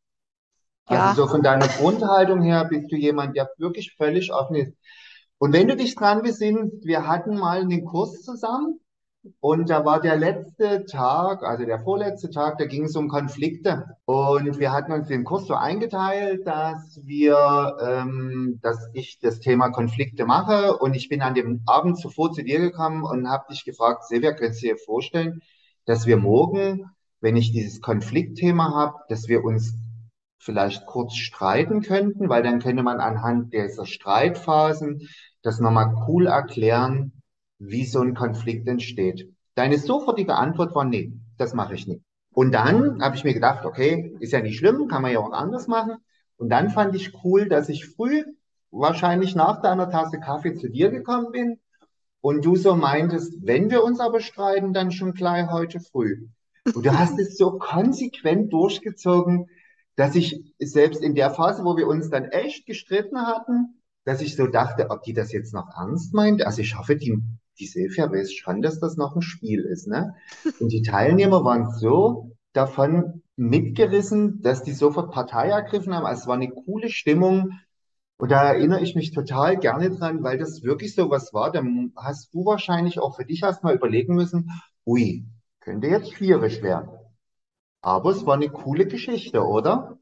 Also 0.86 1.02
ja. 1.02 1.08
Also 1.10 1.22
so 1.22 1.28
von 1.28 1.42
deiner 1.42 1.66
Grundhaltung 1.66 2.40
her 2.40 2.64
bist 2.64 2.90
du 2.90 2.96
jemand, 2.96 3.36
der 3.36 3.50
wirklich 3.58 3.94
völlig 3.96 4.32
offen 4.32 4.56
ist. 4.56 4.72
Und 5.38 5.52
wenn 5.52 5.66
du 5.66 5.76
dich 5.76 5.96
dran 5.96 6.22
besinnst, 6.22 6.84
wir 6.84 7.08
hatten 7.08 7.36
mal 7.36 7.60
einen 7.60 7.84
Kurs 7.84 8.22
zusammen 8.22 8.78
und 9.40 9.70
da 9.70 9.84
war 9.84 10.00
der 10.00 10.16
letzte 10.16 10.84
Tag, 10.84 11.42
also 11.42 11.64
der 11.64 11.80
vorletzte 11.80 12.30
Tag, 12.30 12.58
da 12.58 12.66
ging 12.66 12.84
es 12.84 12.94
um 12.94 13.08
Konflikte. 13.08 13.86
Und 14.04 14.60
wir 14.60 14.70
hatten 14.70 14.92
uns 14.92 15.08
den 15.08 15.24
Kurs 15.24 15.46
so 15.46 15.54
eingeteilt, 15.54 16.46
dass 16.46 17.00
wir, 17.04 17.76
ähm, 17.82 18.60
dass 18.62 18.88
ich 18.92 19.18
das 19.18 19.40
Thema 19.40 19.70
Konflikte 19.70 20.26
mache. 20.26 20.76
Und 20.76 20.94
ich 20.94 21.08
bin 21.08 21.22
an 21.22 21.34
dem 21.34 21.62
Abend 21.66 21.98
zuvor 21.98 22.32
zu 22.32 22.44
dir 22.44 22.60
gekommen 22.60 23.02
und 23.02 23.28
habe 23.28 23.46
dich 23.50 23.64
gefragt, 23.64 24.04
Silvia, 24.04 24.32
könntest 24.32 24.62
du 24.62 24.68
dir 24.68 24.76
vorstellen, 24.76 25.42
dass 25.86 26.06
wir 26.06 26.16
morgen 26.16 26.88
wenn 27.20 27.36
ich 27.36 27.52
dieses 27.52 27.80
Konfliktthema 27.80 28.74
habe, 28.74 28.98
dass 29.08 29.28
wir 29.28 29.44
uns 29.44 29.74
vielleicht 30.38 30.86
kurz 30.86 31.14
streiten 31.14 31.82
könnten, 31.82 32.28
weil 32.28 32.42
dann 32.42 32.60
könnte 32.60 32.82
man 32.82 33.00
anhand 33.00 33.52
dieser 33.52 33.86
Streitphasen 33.86 35.08
das 35.42 35.60
nochmal 35.60 35.94
cool 36.08 36.26
erklären, 36.26 37.12
wie 37.58 37.84
so 37.84 38.00
ein 38.00 38.14
Konflikt 38.14 38.66
entsteht. 38.66 39.32
Deine 39.54 39.78
sofortige 39.78 40.34
Antwort 40.34 40.74
war, 40.74 40.84
nee, 40.84 41.12
das 41.36 41.52
mache 41.52 41.74
ich 41.74 41.86
nicht. 41.86 42.02
Und 42.32 42.52
dann 42.52 43.02
habe 43.02 43.16
ich 43.16 43.24
mir 43.24 43.34
gedacht, 43.34 43.66
okay, 43.66 44.16
ist 44.20 44.32
ja 44.32 44.40
nicht 44.40 44.58
schlimm, 44.58 44.88
kann 44.88 45.02
man 45.02 45.12
ja 45.12 45.18
auch 45.18 45.32
anders 45.32 45.66
machen. 45.66 45.96
Und 46.36 46.48
dann 46.48 46.70
fand 46.70 46.94
ich 46.94 47.12
cool, 47.24 47.48
dass 47.48 47.68
ich 47.68 47.86
früh, 47.86 48.24
wahrscheinlich 48.70 49.34
nach 49.34 49.60
deiner 49.60 49.90
Tasse 49.90 50.20
Kaffee 50.20 50.54
zu 50.54 50.70
dir 50.70 50.90
gekommen 50.90 51.32
bin 51.32 51.58
und 52.20 52.44
du 52.44 52.56
so 52.56 52.76
meintest, 52.76 53.34
wenn 53.42 53.70
wir 53.70 53.82
uns 53.82 54.00
aber 54.00 54.20
streiten, 54.20 54.72
dann 54.72 54.92
schon 54.92 55.12
gleich 55.12 55.50
heute 55.50 55.80
früh. 55.80 56.28
Und 56.74 56.84
du 56.86 56.98
hast 56.98 57.18
es 57.18 57.36
so 57.36 57.58
konsequent 57.58 58.52
durchgezogen, 58.52 59.48
dass 59.96 60.14
ich 60.14 60.42
selbst 60.58 61.02
in 61.02 61.14
der 61.14 61.30
Phase, 61.30 61.64
wo 61.64 61.76
wir 61.76 61.86
uns 61.86 62.10
dann 62.10 62.24
echt 62.26 62.66
gestritten 62.66 63.18
hatten, 63.26 63.80
dass 64.04 64.20
ich 64.20 64.36
so 64.36 64.46
dachte, 64.46 64.90
ob 64.90 65.02
die 65.02 65.12
das 65.12 65.32
jetzt 65.32 65.52
noch 65.52 65.68
ernst 65.76 66.14
meint. 66.14 66.42
Also 66.44 66.62
ich 66.62 66.78
hoffe, 66.78 66.96
die, 66.96 67.18
die 67.58 67.66
Silvia 67.66 68.10
weiß 68.10 68.32
schon, 68.32 68.62
dass 68.62 68.80
das 68.80 68.96
noch 68.96 69.14
ein 69.14 69.22
Spiel 69.22 69.60
ist. 69.60 69.88
Ne? 69.88 70.14
Und 70.58 70.72
die 70.72 70.82
Teilnehmer 70.82 71.44
waren 71.44 71.70
so 71.70 72.32
davon 72.52 73.22
mitgerissen, 73.36 74.42
dass 74.42 74.62
die 74.62 74.72
sofort 74.72 75.12
Partei 75.12 75.48
ergriffen 75.48 75.94
haben. 75.94 76.06
Also 76.06 76.22
es 76.22 76.26
war 76.26 76.34
eine 76.34 76.50
coole 76.50 76.88
Stimmung. 76.88 77.50
Und 78.16 78.30
da 78.30 78.42
erinnere 78.44 78.82
ich 78.82 78.94
mich 78.94 79.12
total 79.12 79.58
gerne 79.58 79.90
dran, 79.90 80.22
weil 80.22 80.38
das 80.38 80.62
wirklich 80.62 80.94
so 80.94 81.10
was 81.10 81.32
war. 81.32 81.50
Dann 81.52 81.92
hast 81.96 82.34
du 82.34 82.44
wahrscheinlich 82.44 82.98
auch 82.98 83.16
für 83.16 83.24
dich 83.24 83.42
erstmal 83.42 83.74
überlegen 83.74 84.14
müssen, 84.14 84.50
ui, 84.86 85.24
könnte 85.60 85.88
jetzt 85.88 86.12
schwierig 86.12 86.62
werden. 86.62 86.90
Aber 87.82 88.10
es 88.10 88.26
war 88.26 88.34
eine 88.34 88.50
coole 88.50 88.86
Geschichte, 88.86 89.42
oder? 89.42 89.98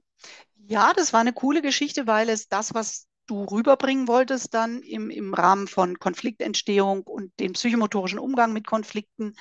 Ja, 0.67 0.93
das 0.93 1.13
war 1.13 1.21
eine 1.21 1.33
coole 1.33 1.63
Geschichte, 1.63 2.07
weil 2.07 2.29
es 2.29 2.49
das, 2.49 2.75
was 2.75 3.07
du 3.27 3.45
rüberbringen 3.45 4.09
wolltest, 4.09 4.55
dann 4.55 4.83
im, 4.83 5.11
im 5.11 5.35
Rahmen 5.35 5.69
von 5.69 5.99
Konfliktentstehung 5.99 7.03
und 7.03 7.39
dem 7.41 7.53
psychomotorischen 7.53 8.19
Umgang 8.19 8.53
mit 8.53 8.67
Konflikten 8.67 9.35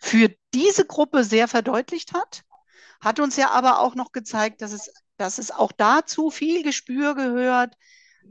für 0.00 0.30
diese 0.52 0.86
Gruppe 0.86 1.24
sehr 1.24 1.46
verdeutlicht 1.46 2.14
hat. 2.14 2.42
Hat 3.00 3.20
uns 3.20 3.36
ja 3.36 3.50
aber 3.50 3.80
auch 3.80 3.94
noch 3.94 4.12
gezeigt, 4.12 4.62
dass 4.62 4.72
es, 4.72 4.92
dass 5.18 5.38
es 5.38 5.50
auch 5.50 5.72
dazu 5.72 6.30
viel 6.30 6.62
Gespür 6.62 7.14
gehört. 7.14 7.76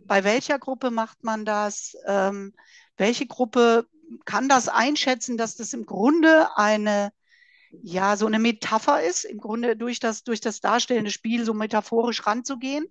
Bei 0.06 0.24
welcher 0.24 0.58
Gruppe 0.58 0.90
macht 0.90 1.24
man 1.24 1.46
das? 1.46 1.96
Ähm, 2.08 2.54
welche 2.98 3.28
Gruppe 3.28 3.88
kann 4.26 4.50
das 4.50 4.68
einschätzen, 4.68 5.38
dass 5.38 5.56
das 5.56 5.74
im 5.74 5.86
Grunde 5.86 6.58
eine 6.58 7.12
ja 7.82 8.18
so 8.18 8.26
eine 8.26 8.40
Metapher 8.40 9.02
ist, 9.02 9.26
im 9.26 9.40
Grunde 9.40 9.76
durch 9.76 10.00
das, 10.00 10.24
durch 10.24 10.42
das 10.42 10.60
darstellende 10.60 11.12
Spiel 11.12 11.46
so 11.46 11.54
metaphorisch 11.54 12.26
ranzugehen. 12.26 12.86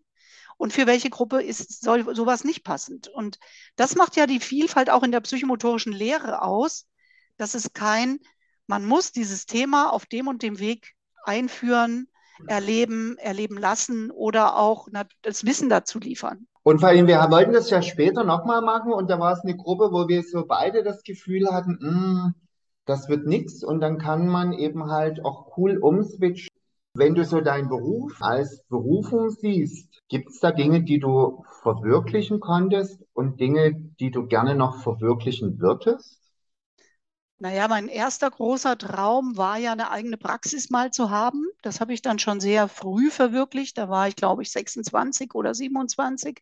Und 0.59 0.73
für 0.73 0.87
welche 0.87 1.11
Gruppe 1.11 1.43
ist 1.43 1.83
soll 1.83 2.15
sowas 2.15 2.45
nicht 2.45 2.63
passend? 2.63 3.09
Und 3.09 3.39
das 3.77 3.97
macht 3.97 4.17
ja 4.17 4.27
die 4.27 4.41
Vielfalt 4.41 4.91
auch 4.91 5.03
in 5.03 5.13
der 5.13 5.21
psychomotorischen 5.21 5.93
Lehre 5.93 6.43
aus, 6.43 6.87
dass 7.37 7.55
es 7.55 7.73
kein, 7.73 8.19
man 8.67 8.85
muss 8.85 9.13
dieses 9.13 9.47
Thema 9.47 9.91
auf 9.91 10.07
dem 10.07 10.29
und 10.29 10.43
dem 10.43 10.59
Weg 10.59 10.95
einführen, 11.25 12.09
erleben, 12.47 13.17
erleben 13.19 13.57
lassen 13.57 14.11
oder 14.11 14.57
auch 14.57 14.89
das 15.23 15.45
Wissen 15.45 15.69
dazu 15.69 15.99
liefern. 15.99 16.47
Und 16.65 16.79
vor 16.79 16.91
allem, 16.91 17.07
wir 17.07 17.19
wollten 17.31 17.53
das 17.53 17.71
ja 17.71 17.83
später 17.83 18.25
nochmal 18.25 18.63
machen 18.63 18.93
und 18.93 19.11
da 19.11 19.19
war 19.19 19.33
es 19.33 19.41
eine 19.41 19.57
Gruppe, 19.57 19.91
wo 19.91 20.07
wir 20.07 20.23
so 20.23 20.47
beide 20.47 20.85
das 20.85 21.03
Gefühl 21.03 21.51
hatten, 21.51 21.79
mh, 21.81 22.25
hm, 22.25 22.35
das 22.87 23.09
wird 23.09 23.27
nichts 23.27 23.65
und 23.65 23.81
dann 23.81 23.99
kann 23.99 24.27
man 24.27 24.53
eben 24.53 24.91
halt 24.91 25.25
auch 25.25 25.57
cool 25.57 25.79
umswitchen. 25.79 26.49
Wenn 26.95 27.15
du 27.15 27.25
so 27.25 27.41
deinen 27.41 27.69
Beruf 27.69 28.13
als 28.21 28.65
Berufung 28.69 29.31
siehst, 29.31 29.89
gibt 30.09 30.31
es 30.31 30.41
da 30.41 30.53
Dinge, 30.53 30.83
die 30.83 30.99
du 30.99 31.43
verwirklichen 31.63 32.39
konntest 32.39 33.03
und 33.15 33.41
Dinge, 33.41 33.73
die 33.75 34.11
du 34.11 34.27
gerne 34.27 34.55
noch 34.55 34.83
verwirklichen 34.83 35.59
würdest? 35.59 36.21
Naja, 37.39 37.67
mein 37.67 37.89
erster 37.89 38.31
großer 38.31 38.79
Traum 38.79 39.37
war 39.37 39.57
ja 39.59 39.73
eine 39.73 39.91
eigene 39.91 40.17
Praxis 40.17 40.71
mal 40.71 40.93
zu 40.93 41.11
haben. 41.11 41.45
Das 41.63 41.81
habe 41.81 41.93
ich 41.93 42.01
dann 42.01 42.19
schon 42.21 42.41
sehr 42.41 42.69
früh 42.69 43.11
verwirklicht. 43.11 43.79
Da 43.79 43.89
war 43.89 44.07
ich, 44.07 44.15
glaube 44.15 44.43
ich, 44.43 44.53
26 44.53 45.35
oder 45.35 45.55
27 45.55 46.41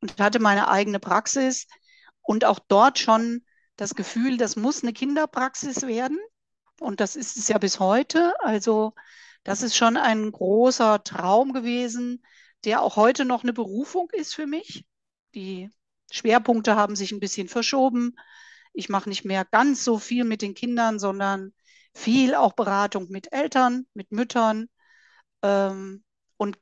und 0.00 0.18
hatte 0.18 0.38
meine 0.38 0.68
eigene 0.68 0.98
Praxis 0.98 1.66
und 2.22 2.44
auch 2.46 2.58
dort 2.58 2.98
schon 2.98 3.42
das 3.80 3.94
Gefühl, 3.94 4.36
das 4.36 4.56
muss 4.56 4.82
eine 4.82 4.92
Kinderpraxis 4.92 5.86
werden. 5.86 6.18
Und 6.80 7.00
das 7.00 7.16
ist 7.16 7.38
es 7.38 7.48
ja 7.48 7.56
bis 7.56 7.80
heute. 7.80 8.34
Also 8.40 8.92
das 9.42 9.62
ist 9.62 9.74
schon 9.74 9.96
ein 9.96 10.30
großer 10.30 11.02
Traum 11.02 11.54
gewesen, 11.54 12.22
der 12.64 12.82
auch 12.82 12.96
heute 12.96 13.24
noch 13.24 13.42
eine 13.42 13.54
Berufung 13.54 14.10
ist 14.12 14.34
für 14.34 14.46
mich. 14.46 14.84
Die 15.34 15.70
Schwerpunkte 16.10 16.76
haben 16.76 16.94
sich 16.94 17.10
ein 17.12 17.20
bisschen 17.20 17.48
verschoben. 17.48 18.16
Ich 18.74 18.90
mache 18.90 19.08
nicht 19.08 19.24
mehr 19.24 19.46
ganz 19.46 19.82
so 19.82 19.98
viel 19.98 20.24
mit 20.24 20.42
den 20.42 20.54
Kindern, 20.54 20.98
sondern 20.98 21.54
viel 21.94 22.34
auch 22.34 22.52
Beratung 22.52 23.08
mit 23.08 23.32
Eltern, 23.32 23.86
mit 23.94 24.12
Müttern. 24.12 24.68
Ähm, 25.42 26.04
und 26.36 26.58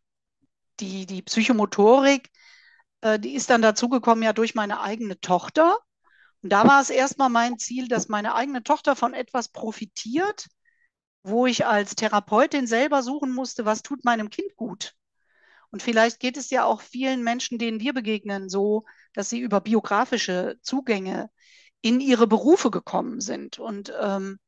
die, 0.79 1.05
die 1.05 1.23
Psychomotorik, 1.23 2.31
äh, 3.01 3.19
die 3.19 3.35
ist 3.35 3.51
dann 3.51 3.63
dazugekommen 3.63 4.23
ja 4.23 4.33
durch 4.33 4.55
meine 4.55 4.81
eigene 4.81 5.19
Tochter. 5.21 5.79
Und 6.43 6.51
da 6.53 6.67
war 6.67 6.81
es 6.81 6.91
erstmal 6.91 7.31
mein 7.31 7.59
Ziel, 7.59 7.89
dass 7.89 8.09
meine 8.09 8.35
eigene 8.35 8.63
Tochter 8.63 8.95
von 8.97 9.15
etwas 9.15 9.49
profitiert, 9.49 10.47
wo 11.23 11.47
ich 11.47 11.67
als 11.67 11.95
Therapeutin 11.95 12.67
selber 12.67 13.03
suchen 13.03 13.33
musste, 13.33 13.65
was 13.65 13.83
tut 13.83 14.05
meinem 14.05 14.31
Kind 14.31 14.55
gut. 14.57 14.95
Und 15.71 15.83
vielleicht 15.83 16.21
geht 16.21 16.37
es 16.37 16.51
ja 16.51 16.65
auch 16.65 16.81
vielen 16.81 17.23
Menschen, 17.23 17.59
denen 17.59 17.81
wir 17.81 17.93
begegnen, 17.93 18.49
so, 18.49 18.85
dass 19.13 19.29
sie 19.29 19.41
über 19.41 19.61
biografische 19.61 20.59
Zugänge 20.63 21.31
in 21.83 22.01
ihre 22.01 22.27
Berufe 22.27 22.71
gekommen 22.71 23.21
sind. 23.21 23.59
Und 23.59 23.93
ähm, 24.01 24.39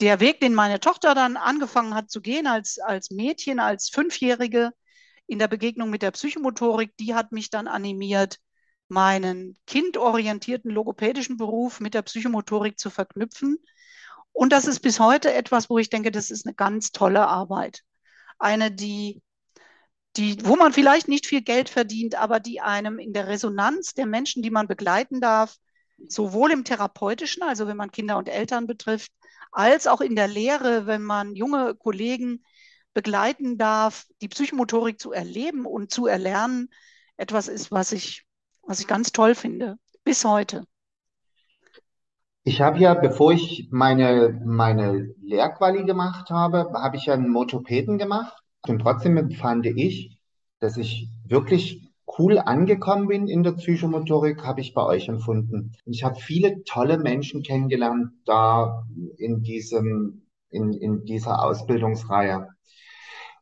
der 0.00 0.20
Weg, 0.20 0.40
den 0.40 0.54
meine 0.54 0.80
Tochter 0.80 1.14
dann 1.14 1.36
angefangen 1.36 1.94
hat 1.94 2.10
zu 2.10 2.20
gehen 2.20 2.46
als, 2.46 2.78
als 2.78 3.10
Mädchen, 3.10 3.58
als 3.58 3.90
Fünfjährige 3.90 4.72
in 5.26 5.38
der 5.38 5.48
Begegnung 5.48 5.90
mit 5.90 6.02
der 6.02 6.12
Psychomotorik, 6.12 6.96
die 6.96 7.14
hat 7.14 7.32
mich 7.32 7.50
dann 7.50 7.68
animiert, 7.68 8.38
meinen 8.88 9.56
kindorientierten 9.66 10.70
logopädischen 10.70 11.36
Beruf 11.36 11.80
mit 11.80 11.94
der 11.94 12.02
Psychomotorik 12.02 12.78
zu 12.78 12.90
verknüpfen. 12.90 13.58
Und 14.32 14.52
das 14.52 14.66
ist 14.66 14.80
bis 14.80 15.00
heute 15.00 15.32
etwas, 15.32 15.68
wo 15.68 15.78
ich 15.78 15.90
denke, 15.90 16.10
das 16.10 16.30
ist 16.30 16.46
eine 16.46 16.54
ganz 16.54 16.92
tolle 16.92 17.26
Arbeit. 17.26 17.82
Eine, 18.38 18.70
die, 18.70 19.22
die, 20.16 20.44
wo 20.44 20.56
man 20.56 20.72
vielleicht 20.72 21.08
nicht 21.08 21.26
viel 21.26 21.42
Geld 21.42 21.68
verdient, 21.68 22.14
aber 22.14 22.40
die 22.40 22.60
einem 22.60 22.98
in 22.98 23.12
der 23.12 23.28
Resonanz 23.28 23.94
der 23.94 24.06
Menschen, 24.06 24.42
die 24.42 24.50
man 24.50 24.68
begleiten 24.68 25.20
darf, 25.20 25.56
sowohl 26.06 26.52
im 26.52 26.64
therapeutischen, 26.64 27.42
also 27.42 27.66
wenn 27.66 27.76
man 27.76 27.90
Kinder 27.90 28.16
und 28.16 28.28
Eltern 28.28 28.66
betrifft, 28.66 29.12
als 29.52 29.86
auch 29.86 30.00
in 30.00 30.14
der 30.14 30.28
Lehre, 30.28 30.86
wenn 30.86 31.02
man 31.02 31.34
junge 31.34 31.74
Kollegen 31.74 32.44
begleiten 32.94 33.58
darf, 33.58 34.06
die 34.20 34.28
Psychomotorik 34.28 35.00
zu 35.00 35.12
erleben 35.12 35.66
und 35.66 35.90
zu 35.90 36.06
erlernen, 36.06 36.68
etwas 37.16 37.48
ist, 37.48 37.70
was 37.70 37.92
ich, 37.92 38.24
was 38.68 38.80
ich 38.80 38.86
ganz 38.86 39.12
toll 39.12 39.34
finde, 39.34 39.78
bis 40.04 40.24
heute. 40.24 40.64
Ich 42.44 42.60
habe 42.60 42.78
ja, 42.78 42.94
bevor 42.94 43.32
ich 43.32 43.68
meine, 43.70 44.40
meine 44.44 45.14
Lehrquali 45.22 45.84
gemacht 45.84 46.30
habe, 46.30 46.70
habe 46.74 46.96
ich 46.96 47.06
ja 47.06 47.14
einen 47.14 47.30
Motopäden 47.30 47.98
gemacht. 47.98 48.34
Und 48.66 48.80
trotzdem 48.80 49.16
empfand 49.16 49.66
ich, 49.66 50.20
dass 50.60 50.76
ich 50.76 51.08
wirklich 51.24 51.90
cool 52.18 52.38
angekommen 52.38 53.08
bin 53.08 53.26
in 53.28 53.42
der 53.42 53.52
Psychomotorik, 53.52 54.44
habe 54.44 54.60
ich 54.60 54.74
bei 54.74 54.84
euch 54.84 55.08
empfunden. 55.08 55.72
Ich 55.84 56.04
habe 56.04 56.16
viele 56.16 56.62
tolle 56.64 56.98
Menschen 56.98 57.42
kennengelernt 57.42 58.12
da 58.24 58.84
in 59.16 59.42
diesem, 59.42 60.26
in, 60.50 60.72
in 60.72 61.04
dieser 61.04 61.42
Ausbildungsreihe. 61.42 62.48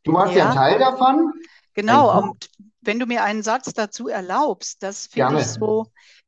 Du 0.05 0.13
warst 0.13 0.35
ja, 0.35 0.39
ja 0.39 0.49
ein 0.51 0.55
Teil 0.55 0.79
davon. 0.79 1.33
Genau, 1.75 2.23
und 2.23 2.49
wenn 2.87 2.99
du 2.99 3.07
mir 3.07 3.23
einen 3.25 3.43
Satz 3.43 3.73
dazu 3.73 4.09
erlaubst, 4.09 4.83
das 4.83 5.07
finde 5.07 5.41
ich 5.41 5.47
so 5.47 5.87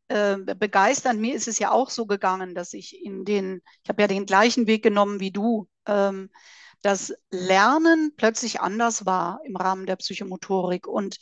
äh, 0.09 0.37
begeisternd. 0.37 1.21
Mir 1.21 1.35
ist 1.35 1.49
es 1.49 1.59
ja 1.59 1.71
auch 1.71 1.91
so 1.91 2.07
gegangen, 2.07 2.55
dass 2.55 2.73
ich 2.73 3.05
in 3.05 3.25
den, 3.25 3.63
ich 3.83 3.89
habe 3.89 4.03
ja 4.03 4.09
den 4.09 4.27
gleichen 4.27 4.67
Weg 4.67 4.83
genommen 4.83 5.21
wie 5.21 5.31
du, 5.31 5.69
ähm, 5.87 6.31
dass 6.83 7.13
Lernen 7.31 8.13
plötzlich 8.17 8.61
anders 8.61 9.05
war 9.05 9.41
im 9.45 9.57
Rahmen 9.57 9.87
der 9.87 9.97
Psychomotorik. 9.97 10.87
Und 10.87 11.19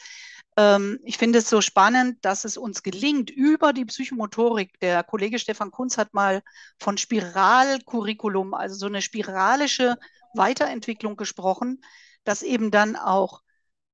ähm, 0.57 1.00
ich 1.05 1.19
finde 1.19 1.38
es 1.40 1.50
so 1.50 1.61
spannend, 1.61 2.25
dass 2.25 2.45
es 2.45 2.57
uns 2.57 2.83
gelingt, 2.83 3.31
über 3.31 3.73
die 3.73 3.85
Psychomotorik, 3.85 4.78
der 4.81 5.02
Kollege 5.02 5.38
Stefan 5.38 5.71
Kunz 5.71 5.99
hat 5.99 6.14
mal 6.14 6.43
von 6.78 6.99
Spiralcurriculum, 6.99 8.55
also 8.55 8.76
so 8.76 8.87
eine 8.87 9.02
spiralische 9.02 9.97
Weiterentwicklung 10.35 11.16
gesprochen, 11.16 11.81
dass 12.25 12.43
eben 12.43 12.71
dann 12.71 12.97
auch 12.97 13.43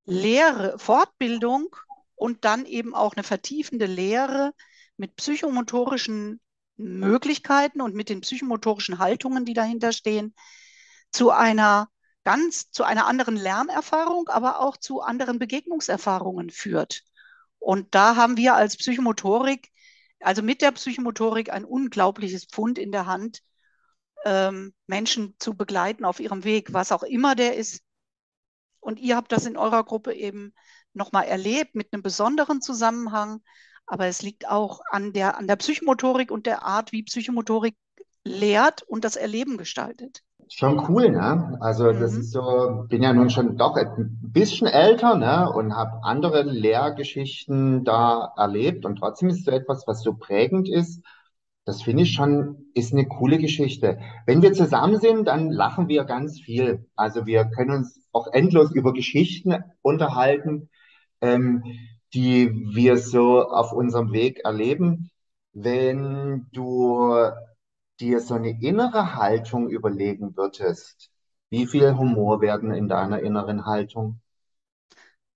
Lehre, 0.04 0.78
Fortbildung 0.78 1.74
und 2.14 2.44
dann 2.44 2.66
eben 2.66 2.94
auch 2.94 3.14
eine 3.14 3.22
vertiefende 3.22 3.86
Lehre 3.86 4.52
mit 4.96 5.16
psychomotorischen 5.16 6.40
Möglichkeiten 6.76 7.80
und 7.80 7.94
mit 7.94 8.08
den 8.08 8.20
psychomotorischen 8.20 8.98
Haltungen, 8.98 9.44
die 9.44 9.54
dahinter 9.54 9.92
stehen, 9.92 10.34
zu 11.10 11.30
einer 11.30 11.88
ganz 12.24 12.70
zu 12.70 12.84
einer 12.84 13.06
anderen 13.06 13.36
Lernerfahrung, 13.36 14.28
aber 14.28 14.60
auch 14.60 14.76
zu 14.76 15.00
anderen 15.00 15.38
Begegnungserfahrungen 15.38 16.50
führt. 16.50 17.02
Und 17.58 17.94
da 17.94 18.16
haben 18.16 18.36
wir 18.36 18.54
als 18.54 18.76
Psychomotorik, 18.76 19.70
also 20.20 20.42
mit 20.42 20.62
der 20.62 20.72
Psychomotorik, 20.72 21.52
ein 21.52 21.64
unglaubliches 21.64 22.46
Pfund 22.46 22.78
in 22.78 22.92
der 22.92 23.06
Hand, 23.06 23.42
ähm, 24.24 24.72
Menschen 24.86 25.34
zu 25.38 25.56
begleiten 25.56 26.04
auf 26.04 26.20
ihrem 26.20 26.44
Weg, 26.44 26.72
was 26.72 26.92
auch 26.92 27.02
immer 27.02 27.34
der 27.34 27.56
ist. 27.56 27.82
Und 28.82 28.98
ihr 29.00 29.16
habt 29.16 29.32
das 29.32 29.46
in 29.46 29.56
eurer 29.56 29.84
Gruppe 29.84 30.12
eben 30.12 30.52
nochmal 30.92 31.24
erlebt 31.24 31.74
mit 31.74 31.92
einem 31.92 32.02
besonderen 32.02 32.60
Zusammenhang. 32.60 33.40
Aber 33.86 34.06
es 34.06 34.22
liegt 34.22 34.48
auch 34.48 34.80
an 34.90 35.12
der, 35.12 35.38
an 35.38 35.46
der 35.46 35.56
Psychomotorik 35.56 36.30
und 36.30 36.46
der 36.46 36.64
Art, 36.64 36.92
wie 36.92 37.04
Psychomotorik 37.04 37.76
lehrt 38.24 38.82
und 38.82 39.04
das 39.04 39.16
Erleben 39.16 39.56
gestaltet. 39.56 40.22
Schon 40.48 40.84
cool, 40.88 41.10
ne? 41.10 41.56
Also 41.60 41.92
das 41.92 42.12
mhm. 42.12 42.20
ist 42.20 42.32
so, 42.32 42.84
bin 42.88 43.02
ja 43.02 43.12
nun 43.12 43.30
schon 43.30 43.56
doch 43.56 43.76
ein 43.76 44.18
bisschen 44.20 44.66
älter, 44.66 45.16
ne? 45.16 45.50
Und 45.50 45.74
habe 45.74 46.02
andere 46.02 46.42
Lehrgeschichten 46.42 47.84
da 47.84 48.32
erlebt 48.36 48.84
und 48.84 48.96
trotzdem 48.96 49.28
ist 49.28 49.38
es 49.38 49.44
so 49.44 49.50
etwas, 49.50 49.86
was 49.86 50.02
so 50.02 50.14
prägend 50.14 50.68
ist. 50.68 51.02
Das 51.64 51.82
finde 51.82 52.02
ich 52.02 52.12
schon, 52.14 52.66
ist 52.74 52.92
eine 52.92 53.06
coole 53.06 53.38
Geschichte. 53.38 54.00
Wenn 54.26 54.42
wir 54.42 54.52
zusammen 54.52 54.98
sind, 55.00 55.26
dann 55.28 55.50
lachen 55.50 55.88
wir 55.88 56.04
ganz 56.04 56.40
viel. 56.40 56.86
Also 56.96 57.26
wir 57.26 57.44
können 57.46 57.70
uns 57.70 58.00
auch 58.12 58.26
endlos 58.32 58.72
über 58.72 58.92
Geschichten 58.92 59.54
unterhalten, 59.80 60.68
ähm, 61.20 61.62
die 62.14 62.50
wir 62.74 62.98
so 62.98 63.42
auf 63.48 63.72
unserem 63.72 64.12
Weg 64.12 64.40
erleben. 64.44 65.10
Wenn 65.52 66.46
du 66.52 67.14
dir 68.00 68.20
so 68.20 68.34
eine 68.34 68.60
innere 68.62 69.14
Haltung 69.16 69.68
überlegen 69.70 70.36
würdest, 70.36 71.10
wie 71.50 71.66
viel 71.66 71.96
Humor 71.96 72.40
werden 72.40 72.72
in 72.72 72.88
deiner 72.88 73.20
inneren 73.20 73.66
Haltung? 73.66 74.20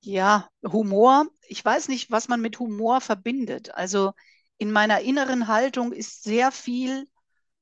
Ja, 0.01 0.49
Humor. 0.65 1.27
Ich 1.49 1.65
weiß 1.65 1.89
nicht, 1.89 2.11
was 2.11 2.29
man 2.29 2.41
mit 2.41 2.59
Humor 2.59 3.01
verbindet. 3.01 3.75
Also 3.75 4.13
in 4.59 4.73
meiner 4.73 5.01
inneren 5.01 5.49
Haltung 5.49 5.93
ist 5.93 6.23
sehr 6.23 6.53
viel, 6.53 7.09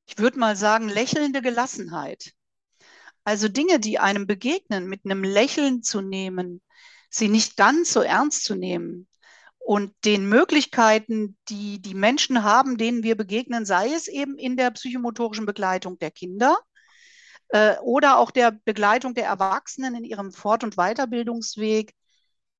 ich 0.05 0.17
würde 0.17 0.39
mal 0.39 0.55
sagen, 0.55 0.89
lächelnde 0.89 1.41
Gelassenheit. 1.41 2.33
Also 3.23 3.47
Dinge, 3.47 3.79
die 3.79 3.99
einem 3.99 4.27
begegnen, 4.27 4.87
mit 4.87 5.05
einem 5.05 5.23
Lächeln 5.23 5.83
zu 5.83 6.01
nehmen, 6.01 6.61
sie 7.09 7.27
nicht 7.27 7.57
ganz 7.57 7.91
so 7.91 8.01
ernst 8.01 8.43
zu 8.43 8.55
nehmen, 8.55 9.07
und 9.65 9.95
den 10.05 10.29
Möglichkeiten, 10.29 11.37
die 11.49 11.81
die 11.81 11.95
Menschen 11.95 12.43
haben, 12.43 12.77
denen 12.77 13.01
wir 13.01 13.17
begegnen, 13.17 13.65
sei 13.65 13.91
es 13.93 14.07
eben 14.07 14.37
in 14.37 14.57
der 14.57 14.69
psychomotorischen 14.69 15.47
Begleitung 15.47 15.97
der 15.97 16.11
Kinder 16.11 16.59
äh, 17.49 17.75
oder 17.79 18.19
auch 18.19 18.29
der 18.29 18.51
Begleitung 18.51 19.15
der 19.15 19.25
Erwachsenen 19.25 19.95
in 19.95 20.03
ihrem 20.03 20.31
Fort- 20.31 20.63
und 20.63 20.75
Weiterbildungsweg, 20.75 21.95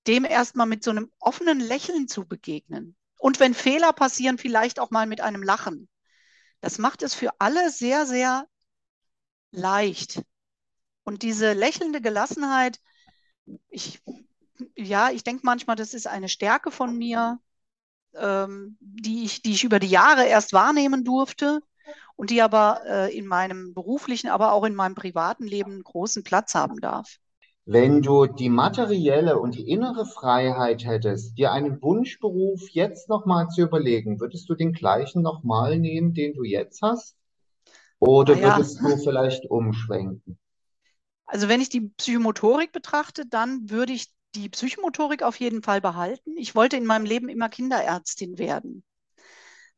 dem 0.07 0.25
erstmal 0.25 0.65
mit 0.65 0.83
so 0.83 0.89
einem 0.89 1.11
offenen 1.19 1.59
Lächeln 1.59 2.07
zu 2.07 2.27
begegnen. 2.27 2.95
Und 3.25 3.39
wenn 3.39 3.55
Fehler 3.55 3.91
passieren, 3.91 4.37
vielleicht 4.37 4.79
auch 4.79 4.91
mal 4.91 5.07
mit 5.07 5.19
einem 5.19 5.41
Lachen. 5.41 5.89
Das 6.61 6.77
macht 6.77 7.01
es 7.01 7.15
für 7.15 7.31
alle 7.39 7.71
sehr, 7.71 8.05
sehr 8.05 8.45
leicht. 9.49 10.21
Und 11.03 11.23
diese 11.23 11.53
lächelnde 11.53 12.01
Gelassenheit, 12.01 12.79
ich 13.67 14.03
ja, 14.75 15.09
ich 15.09 15.23
denke 15.23 15.41
manchmal, 15.43 15.75
das 15.75 15.95
ist 15.95 16.05
eine 16.05 16.29
Stärke 16.29 16.69
von 16.69 16.95
mir, 16.95 17.39
ähm, 18.13 18.77
die, 18.79 19.25
ich, 19.25 19.41
die 19.41 19.53
ich 19.53 19.63
über 19.63 19.79
die 19.79 19.89
Jahre 19.89 20.27
erst 20.27 20.53
wahrnehmen 20.53 21.03
durfte 21.03 21.61
und 22.15 22.29
die 22.29 22.43
aber 22.43 22.83
äh, 22.85 23.17
in 23.17 23.25
meinem 23.25 23.73
beruflichen, 23.73 24.29
aber 24.29 24.51
auch 24.51 24.65
in 24.65 24.75
meinem 24.75 24.93
privaten 24.93 25.47
Leben 25.47 25.71
einen 25.71 25.83
großen 25.83 26.23
Platz 26.23 26.53
haben 26.53 26.79
darf. 26.79 27.17
Wenn 27.67 28.03
du 28.03 28.27
die 28.27 28.49
materielle 28.49 29.39
und 29.39 29.55
die 29.55 29.67
innere 29.67 30.05
Freiheit 30.05 30.85
hättest, 30.85 31.35
dir 31.37 31.51
einen 31.51 31.81
Wunschberuf 31.81 32.69
jetzt 32.69 33.09
nochmal 33.09 33.49
zu 33.49 33.61
überlegen, 33.61 34.19
würdest 34.19 34.47
du 34.47 34.53
den 34.53 34.71
gleichen 34.71 35.23
nochmal 35.23 35.79
nehmen, 35.79 36.13
den 36.13 36.35
du 36.35 36.43
jetzt 36.43 36.83
hast? 36.83 37.15
Oder 37.97 38.35
ja. 38.35 38.55
würdest 38.55 38.79
du 38.81 38.97
vielleicht 38.97 39.49
umschwenken? 39.49 40.37
Also 41.25 41.49
wenn 41.49 41.59
ich 41.59 41.69
die 41.69 41.81
Psychomotorik 41.81 42.71
betrachte, 42.71 43.25
dann 43.25 43.67
würde 43.67 43.93
ich 43.93 44.13
die 44.35 44.49
Psychomotorik 44.49 45.23
auf 45.23 45.39
jeden 45.39 45.63
Fall 45.63 45.81
behalten. 45.81 46.37
Ich 46.37 46.53
wollte 46.53 46.77
in 46.77 46.85
meinem 46.85 47.05
Leben 47.05 47.29
immer 47.29 47.49
Kinderärztin 47.49 48.37
werden. 48.37 48.83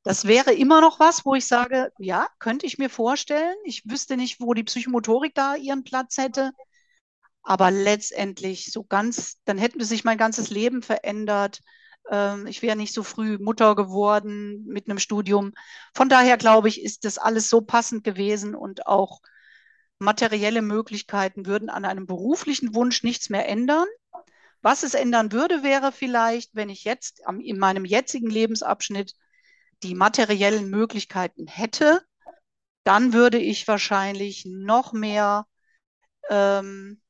Das 0.03 0.25
wäre 0.25 0.53
immer 0.53 0.82
noch 0.82 1.00
was, 1.00 1.25
wo 1.25 1.36
ich 1.36 1.48
sage, 1.48 1.91
ja, 2.00 2.27
könnte 2.39 2.65
ich 2.65 2.77
mir 2.77 2.89
vorstellen. 2.89 3.56
Ich 3.63 3.84
wüsste 3.89 4.17
nicht, 4.17 4.41
wo 4.41 4.53
die 4.53 4.63
Psychomotorik 4.63 5.34
da 5.36 5.56
ihren 5.56 5.84
Platz 5.84 6.17
hätte. 6.17 6.51
Aber 7.50 7.72
letztendlich 7.72 8.74
so 8.74 8.84
ganz, 8.84 9.38
dann 9.46 9.58
hätte 9.58 9.86
sich 9.86 10.04
mein 10.04 10.18
ganzes 10.18 10.50
Leben 10.50 10.82
verändert. 10.82 11.62
Ähm, 12.12 12.46
ich 12.46 12.62
wäre 12.62 12.75
nicht 12.75 12.94
so 12.94 13.04
früh 13.04 13.38
Mutter 13.38 13.74
geworden 13.74 14.66
mit 14.66 14.89
einem 14.89 15.00
Studium. 15.00 15.54
Von 15.96 16.10
daher 16.10 16.36
glaube 16.36 16.68
ich, 16.68 16.84
ist 16.84 17.06
das 17.06 17.18
alles 17.18 17.50
so 17.50 17.62
passend 17.62 18.04
gewesen 18.04 18.54
und 18.54 18.86
auch 18.86 19.22
materielle 19.98 20.62
Möglichkeiten 20.62 21.46
würden 21.46 21.70
an 21.70 21.86
einem 21.86 22.06
beruflichen 22.06 22.75
Wunsch 22.75 23.01
nichts 23.04 23.30
mehr 23.30 23.48
ändern. 23.48 23.88
Was 24.62 24.84
es 24.84 24.94
ändern 24.94 25.32
würde, 25.32 25.63
wäre 25.63 25.94
vielleicht, 25.94 26.54
wenn 26.54 26.68
ich 26.68 26.84
jetzt 26.84 27.22
in 27.39 27.58
meinem 27.60 27.86
jetzigen 27.86 28.30
Lebensabschnitt 28.30 29.13
die 29.84 29.96
materiellen 29.96 30.70
Möglichkeiten 30.70 31.48
hätte, 31.48 32.01
dann 32.84 33.13
würde 33.13 33.38
ich 33.38 33.70
wahrscheinlich 33.70 34.44
noch 34.46 34.92
mehr 34.92 35.48
ähm, 36.30 37.01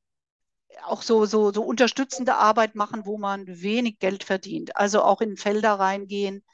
auch 0.88 1.02
so, 1.02 1.26
so, 1.26 1.52
so 1.52 1.62
unterstützende 1.62 2.36
Arbeit 2.36 2.74
machen, 2.74 3.06
wo 3.06 3.18
man 3.18 3.46
wenig 3.46 3.98
Geld 3.98 4.24
verdient. 4.24 4.76
Also 4.76 5.02
auch 5.02 5.20
in 5.20 5.36
Felder 5.36 5.74
reingehen, 5.74 6.44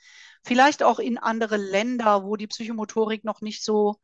vielleicht 0.44 0.82
auch 0.82 0.98
in 0.98 1.18
andere 1.18 1.56
Länder, 1.56 2.24
wo 2.24 2.36
die 2.36 2.46
Psychomotorik 2.46 3.24
noch 3.24 3.40
nicht 3.40 3.64
so 3.64 3.96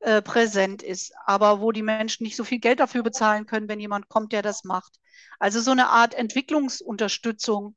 äh, 0.00 0.22
präsent 0.22 0.82
ist, 0.82 1.12
aber 1.26 1.60
wo 1.60 1.72
die 1.72 1.82
Menschen 1.82 2.24
nicht 2.24 2.36
so 2.36 2.44
viel 2.44 2.58
Geld 2.58 2.80
dafür 2.80 3.02
bezahlen 3.02 3.46
können, 3.46 3.68
wenn 3.68 3.80
jemand 3.80 4.08
kommt, 4.08 4.32
der 4.32 4.42
das 4.42 4.64
macht. 4.64 4.98
Also 5.38 5.60
so 5.60 5.70
eine 5.70 5.88
Art 5.88 6.14
Entwicklungsunterstützung, 6.14 7.76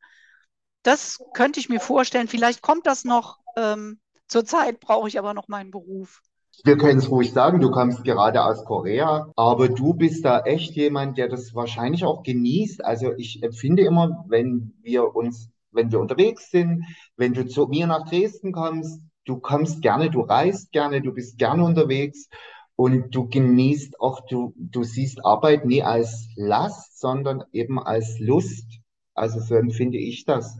das 0.84 1.20
könnte 1.34 1.60
ich 1.60 1.70
mir 1.70 1.80
vorstellen. 1.80 2.28
Vielleicht 2.28 2.62
kommt 2.62 2.86
das 2.86 3.06
noch. 3.06 3.40
Ähm, 3.58 4.00
zurzeit 4.28 4.80
brauche 4.80 5.08
ich 5.08 5.20
aber 5.20 5.34
noch 5.34 5.48
meinen 5.48 5.72
Beruf. 5.72 6.22
Wir 6.64 6.78
können 6.78 7.00
es 7.00 7.10
ruhig 7.10 7.32
sagen, 7.32 7.60
du 7.60 7.70
kommst 7.70 8.04
gerade 8.04 8.44
aus 8.44 8.66
Korea, 8.66 9.32
aber 9.36 9.70
du 9.70 9.94
bist 9.94 10.26
da 10.26 10.42
echt 10.42 10.74
jemand, 10.76 11.18
der 11.18 11.28
das 11.28 11.54
wahrscheinlich 11.54 12.04
auch 12.04 12.24
genießt. 12.24 12.84
Also 12.84 13.14
ich 13.18 13.44
empfinde 13.44 13.84
immer, 13.84 14.26
wenn 14.28 14.74
wir 14.82 15.16
uns, 15.16 15.50
wenn 15.72 15.92
wir 15.92 16.00
unterwegs 16.00 16.50
sind, 16.50 16.86
wenn 17.18 17.34
du 17.34 17.46
zu 17.46 17.68
mir 17.68 17.88
nach 17.88 18.10
Dresden 18.10 18.52
kommst, 18.52 19.02
du 19.26 19.38
kommst 19.38 19.82
gerne, 19.82 20.10
du 20.10 20.22
reist 20.22 20.72
gerne, 20.72 21.02
du 21.02 21.14
bist 21.14 21.38
gerne 21.38 21.64
unterwegs 21.64 22.30
und 22.76 23.14
du 23.14 23.28
genießt 23.30 24.00
auch, 24.00 24.26
du, 24.28 24.54
du 24.58 24.84
siehst 24.84 25.24
Arbeit 25.26 25.66
nie 25.66 25.84
als 25.84 26.28
Last, 26.36 27.00
sondern 27.00 27.44
eben 27.52 27.80
als 27.80 28.20
Lust. 28.20 28.80
Also 29.14 29.40
so 29.40 29.56
empfinde 29.56 29.98
ich 29.98 30.26
das. 30.26 30.58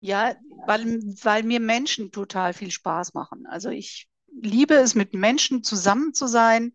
Ja, 0.00 0.34
weil, 0.66 1.00
weil 1.22 1.42
mir 1.42 1.60
Menschen 1.60 2.12
total 2.12 2.52
viel 2.52 2.70
Spaß 2.70 3.14
machen. 3.14 3.46
Also 3.46 3.70
ich 3.70 4.08
liebe 4.40 4.74
es, 4.74 4.94
mit 4.94 5.14
Menschen 5.14 5.62
zusammen 5.62 6.14
zu 6.14 6.26
sein, 6.26 6.74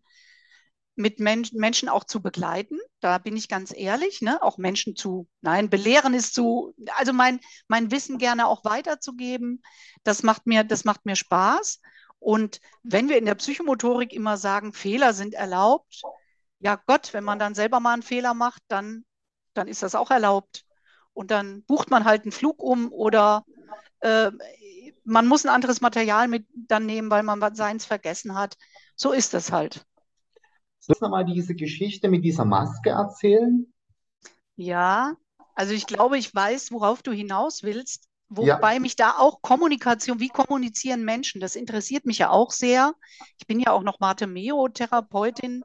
mit 0.94 1.20
Men 1.20 1.46
Menschen 1.52 1.88
auch 1.88 2.04
zu 2.04 2.20
begleiten. 2.20 2.78
Da 3.00 3.18
bin 3.18 3.36
ich 3.36 3.48
ganz 3.48 3.72
ehrlich, 3.74 4.20
ne? 4.20 4.42
auch 4.42 4.58
Menschen 4.58 4.94
zu, 4.94 5.28
nein, 5.40 5.70
belehren 5.70 6.14
ist 6.14 6.34
zu, 6.34 6.74
also 6.96 7.12
mein, 7.12 7.40
mein 7.66 7.90
Wissen 7.90 8.18
gerne 8.18 8.46
auch 8.46 8.64
weiterzugeben. 8.64 9.62
Das 10.04 10.22
macht 10.22 10.46
mir, 10.46 10.64
das 10.64 10.84
macht 10.84 11.06
mir 11.06 11.16
Spaß. 11.16 11.80
Und 12.18 12.60
wenn 12.82 13.08
wir 13.08 13.18
in 13.18 13.24
der 13.24 13.34
Psychomotorik 13.34 14.12
immer 14.12 14.36
sagen, 14.36 14.72
Fehler 14.72 15.12
sind 15.12 15.34
erlaubt, 15.34 16.02
ja 16.60 16.80
Gott, 16.86 17.12
wenn 17.14 17.24
man 17.24 17.38
dann 17.38 17.54
selber 17.54 17.80
mal 17.80 17.94
einen 17.94 18.02
Fehler 18.02 18.34
macht, 18.34 18.62
dann, 18.68 19.04
dann 19.54 19.66
ist 19.68 19.82
das 19.82 19.94
auch 19.94 20.10
erlaubt. 20.10 20.64
Und 21.14 21.30
dann 21.30 21.64
bucht 21.64 21.90
man 21.90 22.04
halt 22.04 22.22
einen 22.22 22.32
Flug 22.32 22.62
um 22.62 22.92
oder 22.92 23.44
äh, 24.00 24.30
man 25.04 25.26
muss 25.26 25.44
ein 25.44 25.54
anderes 25.54 25.80
Material 25.80 26.28
mit 26.28 26.46
dann 26.54 26.86
nehmen, 26.86 27.10
weil 27.10 27.22
man 27.22 27.54
seins 27.54 27.84
vergessen 27.84 28.34
hat. 28.34 28.56
So 28.96 29.12
ist 29.12 29.34
es 29.34 29.52
halt. 29.52 29.84
Soll 30.78 30.96
ich 30.96 31.00
nochmal 31.00 31.24
diese 31.24 31.54
Geschichte 31.54 32.08
mit 32.08 32.24
dieser 32.24 32.44
Maske 32.44 32.90
erzählen? 32.90 33.72
Ja, 34.56 35.14
also 35.54 35.74
ich 35.74 35.86
glaube, 35.86 36.18
ich 36.18 36.34
weiß, 36.34 36.72
worauf 36.72 37.02
du 37.02 37.12
hinaus 37.12 37.62
willst. 37.62 38.08
Wobei 38.28 38.74
ja. 38.74 38.80
mich 38.80 38.96
da 38.96 39.18
auch 39.18 39.42
Kommunikation, 39.42 40.18
wie 40.18 40.30
kommunizieren 40.30 41.04
Menschen, 41.04 41.40
das 41.40 41.54
interessiert 41.54 42.06
mich 42.06 42.18
ja 42.18 42.30
auch 42.30 42.50
sehr. 42.50 42.94
Ich 43.38 43.46
bin 43.46 43.60
ja 43.60 43.72
auch 43.72 43.82
noch 43.82 44.00
Mate-Meo-Therapeutin 44.00 45.62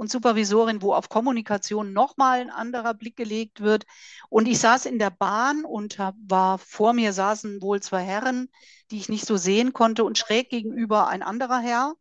und 0.00 0.10
Supervisorin, 0.10 0.80
wo 0.80 0.94
auf 0.94 1.10
Kommunikation 1.10 1.92
nochmal 1.92 2.40
ein 2.40 2.48
anderer 2.48 2.94
Blick 2.94 3.18
gelegt 3.18 3.60
wird. 3.60 3.84
Und 4.30 4.48
ich 4.48 4.58
saß 4.58 4.86
in 4.86 4.98
der 4.98 5.10
Bahn 5.10 5.66
und 5.66 5.98
war 5.98 6.56
vor 6.56 6.94
mir 6.94 7.12
saßen 7.12 7.60
wohl 7.60 7.82
zwei 7.82 8.00
Herren, 8.00 8.48
die 8.90 8.96
ich 8.96 9.10
nicht 9.10 9.26
so 9.26 9.36
sehen 9.36 9.74
konnte 9.74 10.04
und 10.04 10.16
schräg 10.16 10.48
gegenüber 10.48 11.08
ein 11.08 11.22
anderer 11.22 11.58
Herr, 11.58 11.92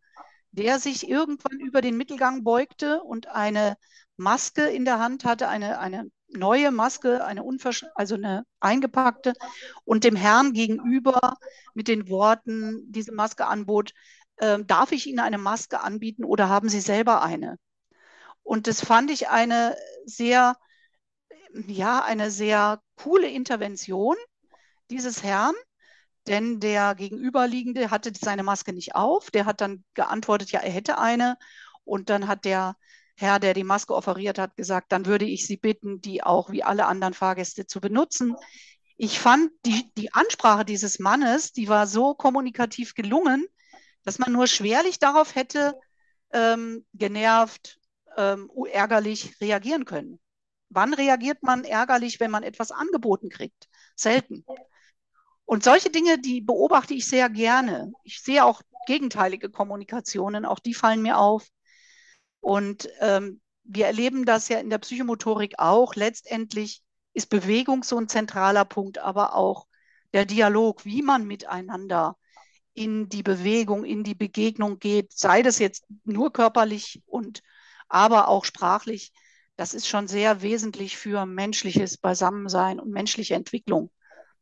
der 0.51 0.79
sich 0.79 1.09
irgendwann 1.09 1.59
über 1.59 1.81
den 1.81 1.97
Mittelgang 1.97 2.45
beugte 2.45 3.03
und 3.03 3.27
eine 3.27 3.75
Maske 4.15 4.61
in 4.61 4.85
der 4.85 4.99
Hand 4.99 5.25
hatte, 5.25 5.49
eine, 5.49 5.79
eine 5.79 6.09
neue 6.29 6.71
Maske, 6.71 7.25
eine 7.25 7.43
also 7.95 8.15
eine 8.15 8.45
eingepackte 8.61 9.33
und 9.83 10.05
dem 10.05 10.15
Herrn 10.15 10.53
gegenüber 10.53 11.35
mit 11.73 11.89
den 11.89 12.07
Worten 12.07 12.81
diese 12.93 13.11
Maske 13.11 13.45
anbot, 13.45 13.91
äh, 14.37 14.63
darf 14.63 14.93
ich 14.93 15.05
Ihnen 15.05 15.19
eine 15.19 15.37
Maske 15.37 15.81
anbieten 15.81 16.23
oder 16.23 16.47
haben 16.47 16.69
Sie 16.69 16.79
selber 16.79 17.21
eine? 17.21 17.57
Und 18.49 18.65
das 18.65 18.83
fand 18.83 19.11
ich 19.11 19.29
eine 19.29 19.77
sehr, 20.05 20.57
ja, 21.67 22.03
eine 22.03 22.31
sehr 22.31 22.81
coole 22.95 23.29
Intervention 23.29 24.15
dieses 24.89 25.21
Herrn, 25.21 25.53
denn 26.25 26.59
der 26.59 26.95
Gegenüberliegende 26.95 27.91
hatte 27.91 28.11
seine 28.19 28.41
Maske 28.41 28.73
nicht 28.73 28.95
auf. 28.95 29.29
Der 29.29 29.45
hat 29.45 29.61
dann 29.61 29.83
geantwortet, 29.93 30.51
ja, 30.51 30.61
er 30.61 30.71
hätte 30.71 30.97
eine. 30.97 31.37
Und 31.83 32.09
dann 32.09 32.27
hat 32.27 32.43
der 32.43 32.75
Herr, 33.15 33.39
der 33.39 33.53
die 33.53 33.63
Maske 33.63 33.93
offeriert 33.93 34.39
hat, 34.39 34.55
gesagt, 34.55 34.91
dann 34.93 35.05
würde 35.05 35.25
ich 35.25 35.45
Sie 35.45 35.57
bitten, 35.57 36.01
die 36.01 36.23
auch 36.23 36.49
wie 36.49 36.63
alle 36.63 36.87
anderen 36.87 37.13
Fahrgäste 37.13 37.67
zu 37.67 37.79
benutzen. 37.79 38.35
Ich 38.97 39.19
fand 39.19 39.51
die, 39.67 39.91
die 39.95 40.11
Ansprache 40.11 40.65
dieses 40.65 40.97
Mannes, 40.97 41.51
die 41.51 41.69
war 41.69 41.85
so 41.85 42.15
kommunikativ 42.15 42.95
gelungen, 42.95 43.45
dass 44.05 44.17
man 44.17 44.31
nur 44.31 44.47
schwerlich 44.47 44.97
darauf 44.97 45.35
hätte 45.35 45.75
ähm, 46.33 46.83
genervt, 46.95 47.78
ähm, 48.19 48.51
ärgerlich 48.71 49.39
reagieren 49.39 49.85
können. 49.85 50.19
Wann 50.69 50.93
reagiert 50.93 51.41
man 51.41 51.63
ärgerlich, 51.63 52.19
wenn 52.19 52.29
man 52.29 52.43
etwas 52.43 52.71
angeboten 52.71 53.29
kriegt? 53.29 53.69
Selten. 53.95 54.45
Und 55.45 55.63
solche 55.63 55.89
Dinge, 55.89 56.19
die 56.19 56.41
beobachte 56.41 56.93
ich 56.93 57.07
sehr 57.07 57.29
gerne. 57.29 57.91
Ich 58.03 58.21
sehe 58.21 58.45
auch 58.45 58.61
gegenteilige 58.85 59.49
Kommunikationen, 59.49 60.45
auch 60.45 60.59
die 60.59 60.75
fallen 60.75 61.01
mir 61.01 61.17
auf. 61.17 61.47
Und 62.39 62.89
ähm, 62.99 63.41
wir 63.63 63.87
erleben 63.87 64.25
das 64.25 64.49
ja 64.49 64.59
in 64.59 64.69
der 64.69 64.77
Psychomotorik 64.77 65.55
auch. 65.57 65.95
Letztendlich 65.95 66.83
ist 67.13 67.29
Bewegung 67.29 67.83
so 67.83 67.97
ein 67.97 68.09
zentraler 68.09 68.65
Punkt, 68.65 68.99
aber 68.99 69.35
auch 69.35 69.65
der 70.13 70.25
Dialog, 70.25 70.85
wie 70.85 71.01
man 71.01 71.25
miteinander 71.25 72.15
in 72.73 73.09
die 73.09 73.23
Bewegung, 73.23 73.85
in 73.85 74.03
die 74.03 74.15
Begegnung 74.15 74.79
geht, 74.79 75.13
sei 75.13 75.41
das 75.41 75.59
jetzt 75.59 75.85
nur 76.03 76.31
körperlich 76.31 77.01
und 77.05 77.41
aber 77.89 78.27
auch 78.27 78.45
sprachlich. 78.45 79.11
Das 79.57 79.73
ist 79.73 79.87
schon 79.87 80.07
sehr 80.07 80.41
wesentlich 80.41 80.95
für 80.95 81.25
menschliches 81.25 81.97
Beisammensein 81.97 82.79
und 82.79 82.91
menschliche 82.91 83.35
Entwicklung. 83.35 83.91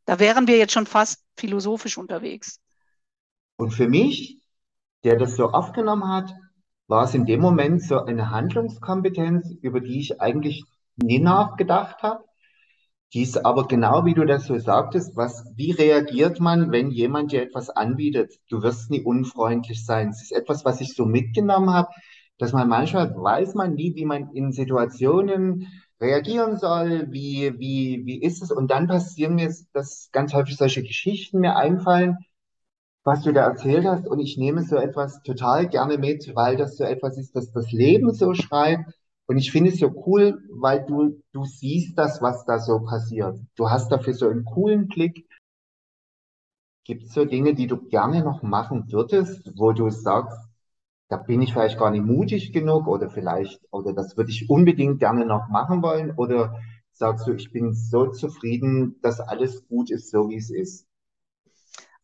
Da 0.05 0.19
wären 0.19 0.47
wir 0.47 0.57
jetzt 0.57 0.73
schon 0.73 0.85
fast 0.85 1.23
philosophisch 1.35 1.97
unterwegs. 1.97 2.59
Und 3.57 3.71
für 3.71 3.87
mich, 3.87 4.39
der 5.03 5.17
das 5.17 5.35
so 5.35 5.49
aufgenommen 5.49 6.07
hat, 6.07 6.31
war 6.87 7.03
es 7.03 7.13
in 7.13 7.25
dem 7.25 7.41
Moment 7.41 7.81
so 7.83 7.99
eine 8.03 8.29
Handlungskompetenz, 8.29 9.55
über 9.61 9.81
die 9.81 9.99
ich 9.99 10.21
eigentlich 10.21 10.63
nie 10.95 11.19
nachgedacht 11.19 12.03
habe. 12.03 12.23
Die 13.13 13.23
ist 13.23 13.45
aber 13.45 13.67
genau 13.67 14.05
wie 14.05 14.13
du 14.13 14.25
das 14.25 14.45
so 14.45 14.59
sagtest, 14.59 15.15
was, 15.15 15.43
wie 15.55 15.71
reagiert 15.71 16.39
man, 16.39 16.71
wenn 16.71 16.91
jemand 16.91 17.31
dir 17.31 17.41
etwas 17.41 17.69
anbietet? 17.69 18.33
Du 18.49 18.61
wirst 18.61 18.89
nie 18.91 19.01
unfreundlich 19.01 19.85
sein. 19.85 20.09
Es 20.09 20.21
ist 20.21 20.31
etwas, 20.31 20.65
was 20.65 20.81
ich 20.81 20.93
so 20.93 21.05
mitgenommen 21.05 21.73
habe 21.73 21.89
dass 22.37 22.53
man 22.53 22.69
manchmal 22.69 23.15
weiß 23.15 23.55
man 23.55 23.73
nie, 23.73 23.95
wie 23.95 24.05
man 24.05 24.31
in 24.31 24.51
Situationen 24.51 25.67
reagieren 25.99 26.57
soll, 26.57 27.11
wie, 27.11 27.57
wie, 27.59 28.05
wie 28.05 28.21
ist 28.21 28.43
es? 28.43 28.51
Und 28.51 28.69
dann 28.69 28.87
passieren 28.87 29.35
mir, 29.35 29.53
dass 29.73 30.09
ganz 30.11 30.33
häufig 30.33 30.57
solche 30.57 30.83
Geschichten 30.83 31.39
mir 31.39 31.55
einfallen, 31.55 32.17
was 33.03 33.23
du 33.23 33.31
da 33.31 33.45
erzählt 33.47 33.85
hast. 33.85 34.07
Und 34.07 34.19
ich 34.19 34.37
nehme 34.37 34.63
so 34.63 34.75
etwas 34.75 35.21
total 35.23 35.67
gerne 35.67 35.97
mit, 35.97 36.35
weil 36.35 36.57
das 36.57 36.77
so 36.77 36.83
etwas 36.83 37.17
ist, 37.17 37.35
das 37.35 37.51
das 37.51 37.71
Leben 37.71 38.13
so 38.13 38.33
schreibt. 38.33 38.91
Und 39.25 39.37
ich 39.37 39.51
finde 39.51 39.71
es 39.71 39.79
so 39.79 39.87
cool, 40.05 40.39
weil 40.51 40.85
du, 40.85 41.21
du 41.33 41.45
siehst 41.45 41.97
das, 41.97 42.21
was 42.21 42.45
da 42.45 42.59
so 42.59 42.79
passiert. 42.79 43.39
Du 43.55 43.69
hast 43.69 43.89
dafür 43.91 44.13
so 44.13 44.29
einen 44.29 44.45
coolen 44.45 44.87
Blick. 44.87 45.27
Gibt 46.85 47.03
es 47.03 47.13
so 47.13 47.25
Dinge, 47.25 47.53
die 47.53 47.67
du 47.67 47.77
gerne 47.89 48.23
noch 48.23 48.43
machen 48.43 48.91
würdest, 48.91 49.51
wo 49.57 49.73
du 49.73 49.89
sagst, 49.89 50.46
da 51.09 51.17
bin 51.17 51.41
ich 51.41 51.53
vielleicht 51.53 51.79
gar 51.79 51.91
nicht 51.91 52.05
mutig 52.05 52.53
genug 52.53 52.87
oder 52.87 53.09
vielleicht, 53.09 53.61
oder 53.71 53.93
das 53.93 54.17
würde 54.17 54.31
ich 54.31 54.49
unbedingt 54.49 54.99
gerne 54.99 55.25
noch 55.25 55.47
machen 55.49 55.81
wollen 55.81 56.11
oder 56.15 56.55
sagst 56.91 57.27
du, 57.27 57.33
ich 57.33 57.51
bin 57.51 57.73
so 57.73 58.07
zufrieden, 58.07 58.95
dass 59.01 59.19
alles 59.19 59.67
gut 59.67 59.91
ist, 59.91 60.09
so 60.11 60.29
wie 60.29 60.37
es 60.37 60.49
ist? 60.49 60.87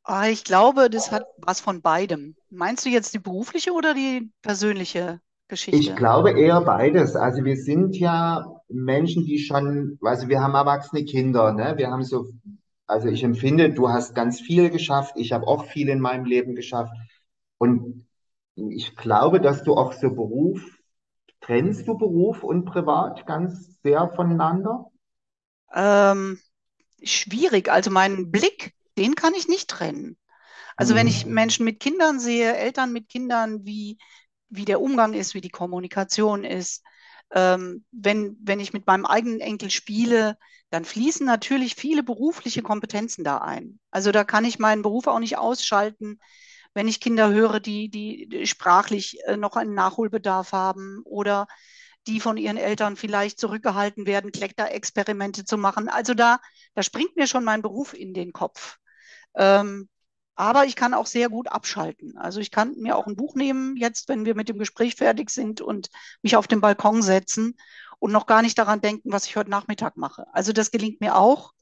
Ah, 0.03 0.27
ich 0.27 0.43
glaube, 0.45 0.89
das 0.89 1.11
hat 1.11 1.25
was 1.37 1.59
von 1.61 1.81
beidem. 1.81 2.35
Meinst 2.49 2.85
du 2.85 2.89
jetzt 2.89 3.13
die 3.13 3.19
berufliche 3.19 3.71
oder 3.73 3.93
die 3.93 4.31
persönliche 4.41 5.21
Ich 5.69 5.95
Geschichte? 5.95 5.95
glaube 5.95 6.31
eher 6.39 6.61
beides. 6.61 7.15
Also 7.15 7.43
wir 7.43 7.57
sind 7.57 7.95
ja 7.97 8.45
Menschen, 8.69 9.25
die 9.25 9.39
schon, 9.39 9.97
also 10.01 10.27
wir 10.29 10.41
haben 10.41 10.53
erwachsene 10.55 11.03
Kinder, 11.05 11.51
ne? 11.53 11.73
Wir 11.77 11.89
haben 11.89 12.03
so, 12.03 12.27
also 12.87 13.07
ich 13.07 13.23
empfinde, 13.23 13.71
du 13.73 13.89
hast 13.89 14.13
ganz 14.15 14.39
viel 14.39 14.69
geschafft, 14.69 15.13
ich 15.17 15.31
habe 15.33 15.47
auch 15.47 15.65
viel 15.65 15.89
in 15.89 15.99
meinem 15.99 16.25
Leben 16.25 16.55
geschafft. 16.55 16.93
Und 17.57 18.05
ich 18.55 18.95
glaube, 18.95 19.39
dass 19.39 19.63
du 19.63 19.75
auch 19.75 19.93
so 19.93 20.09
Beruf, 20.09 20.59
trennst 21.41 21.87
du 21.87 21.97
Beruf 21.97 22.43
und 22.43 22.65
Privat 22.65 23.25
ganz 23.27 23.81
sehr 23.83 24.09
voneinander? 24.15 24.91
Ähm, 25.73 26.39
schwierig. 27.03 27.69
Also 27.71 27.91
meinen 27.91 28.31
Blick, 28.31 28.73
den 28.97 29.15
kann 29.15 29.33
ich 29.35 29.47
nicht 29.47 29.69
trennen. 29.69 30.17
Also 30.77 30.95
wenn 30.95 31.07
ich 31.07 31.25
Mhm. 31.25 31.27
Menschen 31.27 31.65
mit 31.65 31.79
Kindern 31.79 32.19
sehe, 32.19 32.55
Eltern 32.57 32.93
mit 32.93 33.09
Kindern, 33.09 33.65
wie, 33.65 33.97
wie 34.49 34.65
der 34.65 34.81
Umgang 34.81 35.13
ist, 35.13 35.33
wie 35.33 35.41
die 35.41 35.49
Kommunikation 35.49 36.43
ist, 36.43 36.83
ähm, 37.33 37.85
wenn, 37.91 38.37
wenn 38.43 38.59
ich 38.59 38.73
mit 38.73 38.87
meinem 38.87 39.05
eigenen 39.05 39.41
Enkel 39.41 39.69
spiele, 39.71 40.37
dann 40.71 40.85
fließen 40.85 41.25
natürlich 41.25 41.75
viele 41.75 42.03
berufliche 42.03 42.61
Kompetenzen 42.63 43.23
da 43.23 43.39
ein. 43.39 43.79
Also 43.91 44.11
da 44.11 44.23
kann 44.23 44.45
ich 44.45 44.59
meinen 44.59 44.81
Beruf 44.83 45.07
auch 45.07 45.19
nicht 45.19 45.37
ausschalten, 45.37 46.19
wenn 46.73 46.87
ich 46.87 46.99
Kinder 46.99 47.31
höre, 47.31 47.59
die, 47.59 47.89
die, 47.89 48.45
sprachlich 48.47 49.19
äh, 49.25 49.37
noch 49.37 49.55
einen 49.55 49.73
Nachholbedarf 49.73 50.51
haben 50.51 51.01
oder 51.05 51.47
die 52.07 52.19
von 52.19 52.37
ihren 52.37 52.57
Eltern 52.57 52.95
vielleicht 52.95 53.39
zurückgehalten 53.39 54.05
werden, 54.05 54.31
Kleckter-Experimente 54.31 55.45
zu 55.45 55.57
machen. 55.57 55.87
Also 55.87 56.13
da, 56.13 56.39
da 56.75 56.83
springt 56.83 57.15
mir 57.15 57.27
schon 57.27 57.43
mein 57.43 57.61
Beruf 57.61 57.93
in 57.93 58.13
den 58.13 58.33
Kopf. 58.33 58.77
Ähm, 59.35 59.87
aber 60.35 60.65
ich 60.65 60.75
kann 60.75 60.93
auch 60.93 61.05
sehr 61.05 61.29
gut 61.29 61.47
abschalten. 61.47 62.17
Also 62.17 62.39
ich 62.39 62.51
kann 62.51 62.75
mir 62.77 62.97
auch 62.97 63.07
ein 63.07 63.15
Buch 63.15 63.35
nehmen, 63.35 63.77
jetzt, 63.77 64.09
wenn 64.09 64.25
wir 64.25 64.35
mit 64.35 64.49
dem 64.49 64.57
Gespräch 64.57 64.95
fertig 64.95 65.29
sind 65.29 65.61
und 65.61 65.89
mich 66.21 66.35
auf 66.35 66.47
den 66.47 66.61
Balkon 66.61 67.01
setzen 67.01 67.55
und 67.99 68.11
noch 68.11 68.25
gar 68.25 68.41
nicht 68.41 68.57
daran 68.57 68.81
denken, 68.81 69.11
was 69.11 69.25
ich 69.27 69.35
heute 69.35 69.51
Nachmittag 69.51 69.95
mache. 69.95 70.25
Also 70.33 70.51
das 70.51 70.71
gelingt 70.71 71.01
mir 71.01 71.15
auch 71.15 71.53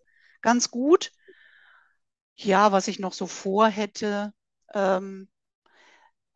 ganz 0.41 0.71
gut. 0.71 1.11
Ja, 2.35 2.71
was 2.71 2.87
ich 2.87 2.97
noch 2.99 3.13
so 3.13 3.27
vorhätte, 3.27 4.33
ähm, 4.73 5.29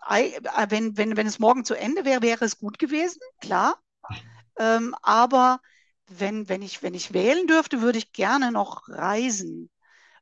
äh, 0.08 0.40
wenn, 0.70 0.98
wenn, 0.98 1.18
wenn 1.18 1.28
es 1.28 1.40
morgen 1.40 1.66
zu 1.66 1.74
Ende 1.74 2.06
wäre, 2.06 2.22
wäre 2.22 2.46
es 2.46 2.60
gut 2.60 2.80
gewesen, 2.80 3.20
klar. 3.42 3.80
Ähm, 4.58 4.96
aber 5.02 5.60
wenn, 6.08 6.48
wenn 6.50 6.62
ich, 6.62 6.84
wenn 6.84 6.94
ich 6.94 7.14
wählen 7.14 7.48
dürfte, 7.48 7.82
würde 7.82 7.98
ich 7.98 8.14
gerne 8.14 8.52
noch 8.52 8.88
reisen. 8.90 9.70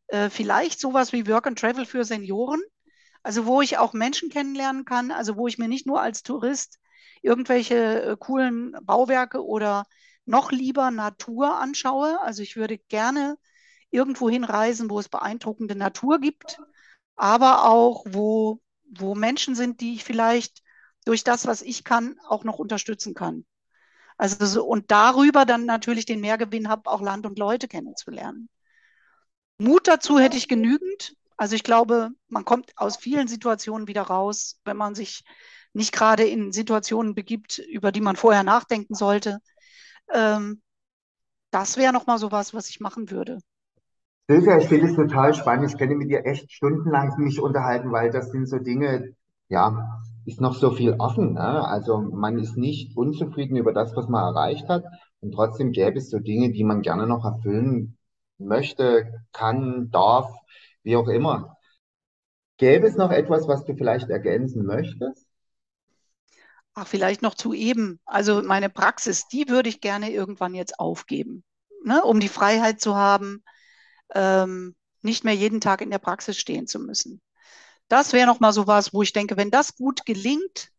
Äh, 0.08 0.30
vielleicht 0.30 0.80
sowas 0.80 1.13
wie 1.13 1.28
Work 1.28 1.47
and 1.47 1.60
Travel 1.60 1.86
für 1.86 2.06
Senioren, 2.06 2.62
also 3.23 3.45
wo 3.45 3.62
ich 3.62 3.78
auch 3.78 3.93
Menschen 3.93 4.30
kennenlernen 4.30 4.86
kann, 4.86 5.12
also 5.12 5.38
wo 5.38 5.47
ich 5.47 5.58
mir 5.58 5.67
nicht 5.67 5.86
nur 5.86 6.02
als 6.02 6.23
Tourist 6.23 6.80
irgendwelche 7.21 8.04
äh, 8.04 8.17
coolen 8.17 8.76
Bauwerke 8.84 9.45
oder 9.45 9.86
noch 10.26 10.52
lieber 10.52 10.91
Natur 10.91 11.60
anschaue. 11.60 12.19
Also 12.21 12.41
ich 12.43 12.56
würde 12.56 12.78
gerne 12.78 13.38
irgendwo 13.91 14.30
hinreisen, 14.30 14.89
wo 14.89 14.99
es 14.99 15.10
beeindruckende 15.10 15.76
Natur 15.76 16.19
gibt, 16.19 16.60
aber 17.15 17.65
auch 17.69 18.06
wo, 18.08 18.60
wo 18.89 19.15
Menschen 19.15 19.56
sind, 19.56 19.82
die 19.82 19.95
ich 19.95 20.04
vielleicht 20.04 20.62
durch 21.06 21.23
das, 21.23 21.47
was 21.47 21.62
ich 21.62 21.84
kann, 21.84 22.17
auch 22.28 22.43
noch 22.43 22.60
unterstützen 22.60 23.13
kann. 23.13 23.45
Also 24.17 24.45
so, 24.45 24.65
und 24.65 24.91
darüber 24.91 25.45
dann 25.45 25.65
natürlich 25.65 26.06
den 26.06 26.21
Mehrgewinn 26.21 26.69
habe, 26.69 26.89
auch 26.89 27.02
Land 27.02 27.26
und 27.26 27.39
Leute 27.39 27.67
kennenzulernen. 27.67 28.49
Mut 29.58 29.88
dazu 29.88 30.19
hätte 30.19 30.38
ich 30.38 30.47
genügend. 30.47 31.15
Also 31.38 31.56
ich 31.56 31.63
glaube, 31.63 32.12
man 32.28 32.45
kommt 32.45 32.71
aus 32.78 32.97
vielen 32.97 33.28
Situationen 33.28 33.88
wieder 33.88 34.04
raus, 34.04 34.60
wenn 34.65 34.78
man 34.78 34.95
sich 34.95 35.23
nicht 35.73 35.91
gerade 35.91 36.23
in 36.23 36.52
Situationen 36.52 37.15
begibt, 37.15 37.58
über 37.58 37.91
die 37.91 38.02
man 38.02 38.15
vorher 38.15 38.43
nachdenken 38.43 38.93
sollte. 38.93 39.39
Ähm, 40.13 40.62
das 41.52 41.78
wäre 41.78 41.93
nochmal 41.93 42.19
so 42.19 42.32
was, 42.32 42.54
was 42.54 42.69
ich 42.69 42.80
machen 42.80 43.12
würde. 43.12 43.39
Silvia, 44.27 44.57
ich 44.57 44.67
finde 44.67 44.88
es 44.88 44.95
total 44.95 45.33
spannend. 45.33 45.69
Ich 45.71 45.77
könnte 45.77 45.95
mit 45.95 46.09
dir 46.09 46.25
echt 46.25 46.51
stundenlang 46.51 47.13
mich 47.19 47.39
unterhalten, 47.39 47.91
weil 47.91 48.09
das 48.12 48.31
sind 48.31 48.47
so 48.47 48.57
Dinge, 48.59 49.15
ja, 49.49 50.01
ist 50.25 50.41
noch 50.41 50.55
so 50.55 50.71
viel 50.71 50.95
offen, 50.99 51.33
ne? 51.33 51.65
Also 51.67 51.97
man 51.99 52.38
ist 52.39 52.57
nicht 52.57 52.95
unzufrieden 52.97 53.57
über 53.57 53.73
das, 53.73 53.95
was 53.95 54.07
man 54.07 54.23
erreicht 54.33 54.67
hat. 54.69 54.86
Und 55.19 55.33
trotzdem 55.33 55.71
gäbe 55.71 55.97
es 55.99 56.09
so 56.09 56.19
Dinge, 56.19 56.51
die 56.51 56.63
man 56.63 56.81
gerne 56.81 57.07
noch 57.07 57.25
erfüllen 57.25 57.97
möchte, 58.38 59.23
kann, 59.33 59.89
darf, 59.91 60.29
wie 60.83 60.95
auch 60.95 61.07
immer. 61.07 61.57
Gäbe 62.57 62.88
es 62.88 62.95
noch 62.95 63.12
etwas, 63.12 63.47
was 63.47 63.63
du 63.65 63.75
vielleicht 63.75 64.09
ergänzen 64.09 64.65
möchtest? 64.65 65.27
Ach, 66.75 66.88
vielleicht 66.88 67.21
noch 67.21 67.36
zu 67.36 67.53
eben. 67.53 67.99
Also 68.05 68.41
meine 68.43 68.69
Praxis, 68.69 69.27
die 69.27 69.47
würde 69.49 69.69
ich 69.69 69.81
gerne 69.81 70.12
irgendwann 70.12 70.53
jetzt 70.55 70.79
aufgeben, 70.79 71.43
ne? 71.83 72.03
Um 72.03 72.19
die 72.19 72.29
Freiheit 72.29 72.79
zu 72.81 72.95
haben, 72.95 73.43
ähm, 74.13 74.76
nicht 75.02 75.23
mehr 75.23 75.36
jeden 75.36 75.62
Tag 75.62 75.82
in 75.82 75.91
der 75.91 75.99
Praxis 75.99 76.38
stehen 76.38 76.67
zu 76.67 76.80
müssen. 76.80 77.21
Das 77.88 78.13
wäre 78.13 78.28
noch 78.28 78.39
mal 78.39 78.54
so 78.54 78.67
was, 78.67 78.93
wo 78.93 79.04
ich 79.04 79.13
denke, 79.13 79.38
wenn 79.38 79.52
das 79.52 79.76
gut 79.76 80.06
gelingt 80.06 80.69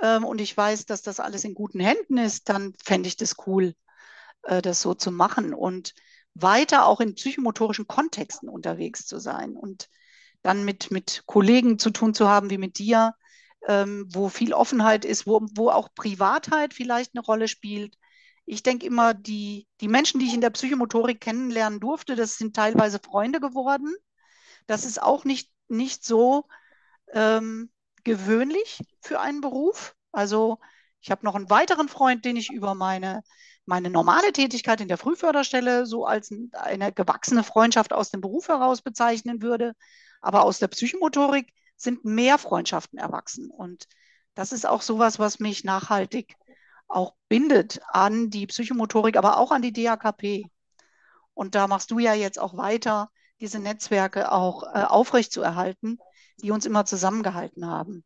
ähm, 0.00 0.24
und 0.24 0.40
ich 0.40 0.56
weiß, 0.56 0.86
dass 0.86 1.02
das 1.02 1.20
alles 1.20 1.44
in 1.44 1.54
guten 1.54 1.80
Händen 1.80 2.18
ist, 2.18 2.48
dann 2.48 2.74
fände 2.82 3.08
ich 3.08 3.16
das 3.16 3.36
cool, 3.46 3.74
äh, 4.44 4.62
das 4.62 4.80
so 4.80 4.94
zu 4.94 5.10
machen 5.10 5.54
und 5.54 5.94
weiter 6.34 6.86
auch 6.86 7.00
in 7.00 7.14
psychomotorischen 7.14 7.86
Kontexten 7.86 8.48
unterwegs 8.48 9.06
zu 9.06 9.18
sein 9.18 9.56
und 9.56 9.88
dann 10.42 10.64
mit, 10.64 10.90
mit 10.90 11.24
Kollegen 11.26 11.78
zu 11.78 11.90
tun 11.90 12.14
zu 12.14 12.28
haben, 12.28 12.50
wie 12.50 12.58
mit 12.58 12.78
dir, 12.78 13.14
ähm, 13.68 14.06
wo 14.08 14.28
viel 14.28 14.54
Offenheit 14.54 15.04
ist, 15.04 15.26
wo, 15.26 15.40
wo 15.54 15.70
auch 15.70 15.94
Privatheit 15.94 16.74
vielleicht 16.74 17.14
eine 17.14 17.24
Rolle 17.24 17.48
spielt. 17.48 17.96
Ich 18.44 18.62
denke 18.62 18.86
immer, 18.86 19.14
die, 19.14 19.66
die 19.80 19.88
Menschen, 19.88 20.20
die 20.20 20.26
ich 20.26 20.34
in 20.34 20.40
der 20.40 20.50
Psychomotorik 20.50 21.20
kennenlernen 21.20 21.80
durfte, 21.80 22.16
das 22.16 22.38
sind 22.38 22.56
teilweise 22.56 22.98
Freunde 22.98 23.40
geworden. 23.40 23.94
Das 24.66 24.84
ist 24.84 25.00
auch 25.00 25.24
nicht, 25.24 25.50
nicht 25.68 26.04
so 26.04 26.46
ähm, 27.12 27.70
gewöhnlich 28.04 28.80
für 29.00 29.20
einen 29.20 29.40
Beruf. 29.40 29.94
Also 30.12 30.58
ich 31.00 31.10
habe 31.10 31.24
noch 31.24 31.34
einen 31.34 31.50
weiteren 31.50 31.88
Freund, 31.88 32.24
den 32.24 32.36
ich 32.36 32.50
über 32.50 32.74
meine, 32.74 33.22
meine 33.64 33.90
normale 33.90 34.32
Tätigkeit 34.32 34.80
in 34.80 34.88
der 34.88 34.98
Frühförderstelle 34.98 35.86
so 35.86 36.04
als 36.04 36.32
eine 36.52 36.92
gewachsene 36.92 37.44
Freundschaft 37.44 37.92
aus 37.92 38.10
dem 38.10 38.20
Beruf 38.20 38.48
heraus 38.48 38.82
bezeichnen 38.82 39.42
würde. 39.42 39.74
Aber 40.20 40.44
aus 40.44 40.58
der 40.58 40.68
Psychomotorik 40.68 41.52
sind 41.76 42.04
mehr 42.04 42.38
Freundschaften 42.38 42.98
erwachsen. 42.98 43.50
Und 43.50 43.86
das 44.34 44.52
ist 44.52 44.66
auch 44.66 44.82
sowas, 44.82 45.18
was 45.18 45.40
mich 45.40 45.64
nachhaltig 45.64 46.36
auch 46.92 47.14
bindet 47.28 47.80
an 47.88 48.30
die 48.30 48.46
Psychomotorik, 48.46 49.16
aber 49.16 49.38
auch 49.38 49.50
an 49.52 49.62
die 49.62 49.72
DAKP. 49.72 50.46
Und 51.34 51.54
da 51.54 51.66
machst 51.68 51.90
du 51.90 51.98
ja 51.98 52.14
jetzt 52.14 52.38
auch 52.40 52.56
weiter, 52.56 53.10
diese 53.40 53.58
Netzwerke 53.60 54.32
auch 54.32 54.62
äh, 54.64 54.84
aufrechtzuerhalten, 54.84 55.98
die 56.42 56.50
uns 56.52 56.66
immer 56.66 56.84
zusammengehalten 56.86 57.66
haben. 57.66 58.04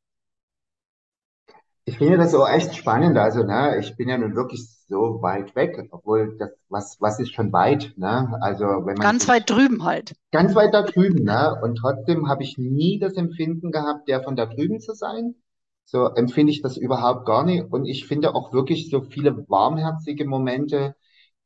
Ich 1.85 1.99
finde 1.99 2.17
das 2.19 2.35
auch 2.35 2.49
echt 2.49 2.75
spannend. 2.77 3.17
Also, 3.19 3.43
ne, 3.43 3.79
ich 3.81 3.97
bin 3.97 4.09
ja 4.09 4.19
nun 4.19 4.35
wirklich 4.37 4.69
so 4.89 5.21
weit 5.23 5.55
weg, 5.57 5.89
obwohl 5.91 6.37
das, 6.39 6.51
was, 6.69 7.01
was 7.01 7.19
ist 7.21 7.33
schon 7.35 7.53
weit, 7.53 7.93
ne? 7.97 8.37
Also, 8.41 8.65
wenn 8.87 8.97
man 8.99 9.13
Ganz 9.13 9.27
weit 9.27 9.49
drüben 9.49 9.85
halt. 9.85 10.15
ganz 10.31 10.55
weit 10.55 10.73
da 10.73 10.83
drüben, 10.83 11.25
ne? 11.25 11.59
Und 11.63 11.77
trotzdem 11.79 12.29
habe 12.29 12.45
ich 12.45 12.59
nie 12.59 12.99
das 13.01 13.15
Empfinden 13.15 13.73
gehabt, 13.73 14.07
der 14.09 14.23
von 14.23 14.37
da 14.37 14.47
drüben 14.47 14.81
zu 14.81 14.95
sein. 14.95 15.35
So 15.87 16.07
empfinde 16.09 16.53
ich 16.53 16.63
das 16.63 16.77
überhaupt 16.77 17.27
gar 17.27 17.45
nicht. 17.45 17.65
Und 17.73 17.87
ich 17.87 18.07
finde 18.07 18.35
auch 18.35 18.53
wirklich 18.53 18.91
so 18.91 19.03
viele 19.03 19.49
warmherzige 19.49 20.27
Momente, 20.27 20.97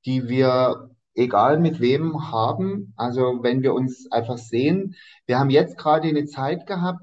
die 0.07 0.29
wir, 0.29 0.90
egal 1.14 1.61
mit 1.61 1.81
wem, 1.81 2.33
haben. 2.33 2.94
Also, 2.96 3.42
wenn 3.42 3.62
wir 3.62 3.74
uns 3.74 4.11
einfach 4.11 4.38
sehen. 4.38 4.96
Wir 5.26 5.38
haben 5.38 5.50
jetzt 5.50 5.79
gerade 5.79 6.09
eine 6.09 6.24
Zeit 6.26 6.66
gehabt, 6.66 7.03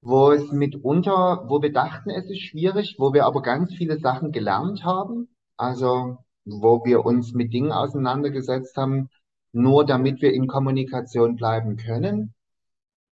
wo 0.00 0.30
es 0.32 0.52
mitunter, 0.52 1.44
wo 1.48 1.60
wir 1.62 1.72
dachten, 1.72 2.10
es 2.10 2.30
ist 2.30 2.40
schwierig, 2.40 2.96
wo 2.98 3.12
wir 3.12 3.26
aber 3.26 3.42
ganz 3.42 3.74
viele 3.74 3.98
Sachen 3.98 4.32
gelernt 4.32 4.84
haben, 4.84 5.28
also 5.56 6.18
wo 6.44 6.84
wir 6.84 7.04
uns 7.04 7.32
mit 7.34 7.52
Dingen 7.52 7.72
auseinandergesetzt 7.72 8.76
haben, 8.76 9.10
nur 9.52 9.84
damit 9.84 10.22
wir 10.22 10.32
in 10.32 10.46
Kommunikation 10.46 11.36
bleiben 11.36 11.76
können. 11.76 12.34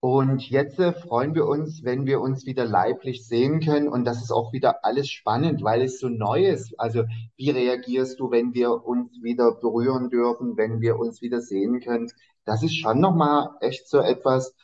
Und 0.05 0.51
jetzt 0.51 0.81
äh, 0.81 0.93
freuen 0.93 1.37
wir 1.37 1.47
uns, 1.47 1.85
wenn 1.85 2.07
wir 2.07 2.21
uns 2.21 2.45
wieder 2.45 2.65
leiblich 2.65 3.25
sehen 3.25 3.61
können. 3.61 3.87
Und 3.87 4.05
das 4.05 4.21
ist 4.21 4.33
auch 4.33 4.53
wieder 4.53 4.85
alles 4.85 5.09
spannend, 5.09 5.63
weil 5.63 5.81
es 5.83 6.01
so 6.01 6.09
neu 6.09 6.45
ist. 6.45 6.75
Also 6.81 7.05
wie 7.37 7.51
reagierst 7.51 8.19
du, 8.19 8.33
wenn 8.33 8.53
wir 8.53 8.85
uns 8.85 9.13
wieder 9.23 9.53
berühren 9.53 10.11
dürfen, 10.11 10.57
wenn 10.57 10.81
wir 10.81 10.99
uns 10.99 11.23
wieder 11.23 11.41
sehen 11.41 11.79
können? 11.79 12.09
Das 12.45 12.65
ist 12.65 12.75
schon 12.75 12.99
nochmal 12.99 13.51
echt 13.61 13.89
so 13.89 14.01
etwas, 14.01 14.57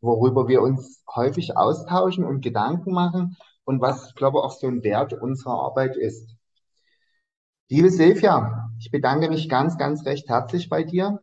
worüber 0.00 0.46
wir 0.46 0.62
uns 0.62 1.02
häufig 1.12 1.56
austauschen 1.56 2.24
und 2.24 2.40
Gedanken 2.40 2.92
machen 2.92 3.36
und 3.64 3.80
was, 3.80 4.10
ich 4.10 4.14
glaube, 4.14 4.44
auch 4.44 4.52
so 4.52 4.68
ein 4.68 4.84
Wert 4.84 5.12
unserer 5.12 5.54
Arbeit 5.54 5.96
ist. 5.96 6.36
Liebe 7.68 7.90
Silvia, 7.90 8.70
ich 8.78 8.92
bedanke 8.92 9.28
mich 9.28 9.48
ganz, 9.48 9.76
ganz 9.76 10.06
recht 10.06 10.28
herzlich 10.28 10.68
bei 10.68 10.84
dir 10.84 11.20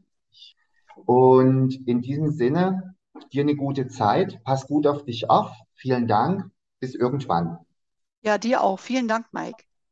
und 1.05 1.87
in 1.87 2.01
diesem 2.01 2.31
Sinne 2.31 2.95
dir 3.29 3.43
eine 3.43 3.55
gute 3.55 3.87
Zeit. 3.87 4.43
Pass 4.43 4.67
gut 4.67 4.87
auf 4.87 5.05
dich 5.05 5.29
auf. 5.29 5.51
Vielen 5.73 6.07
Dank. 6.07 6.51
Bis 6.79 6.95
irgendwann. 6.95 7.59
Ja, 8.23 8.37
dir 8.37 8.61
auch. 8.61 8.79
Vielen 8.79 9.07
Dank, 9.07 9.27
Mike. 9.31 9.63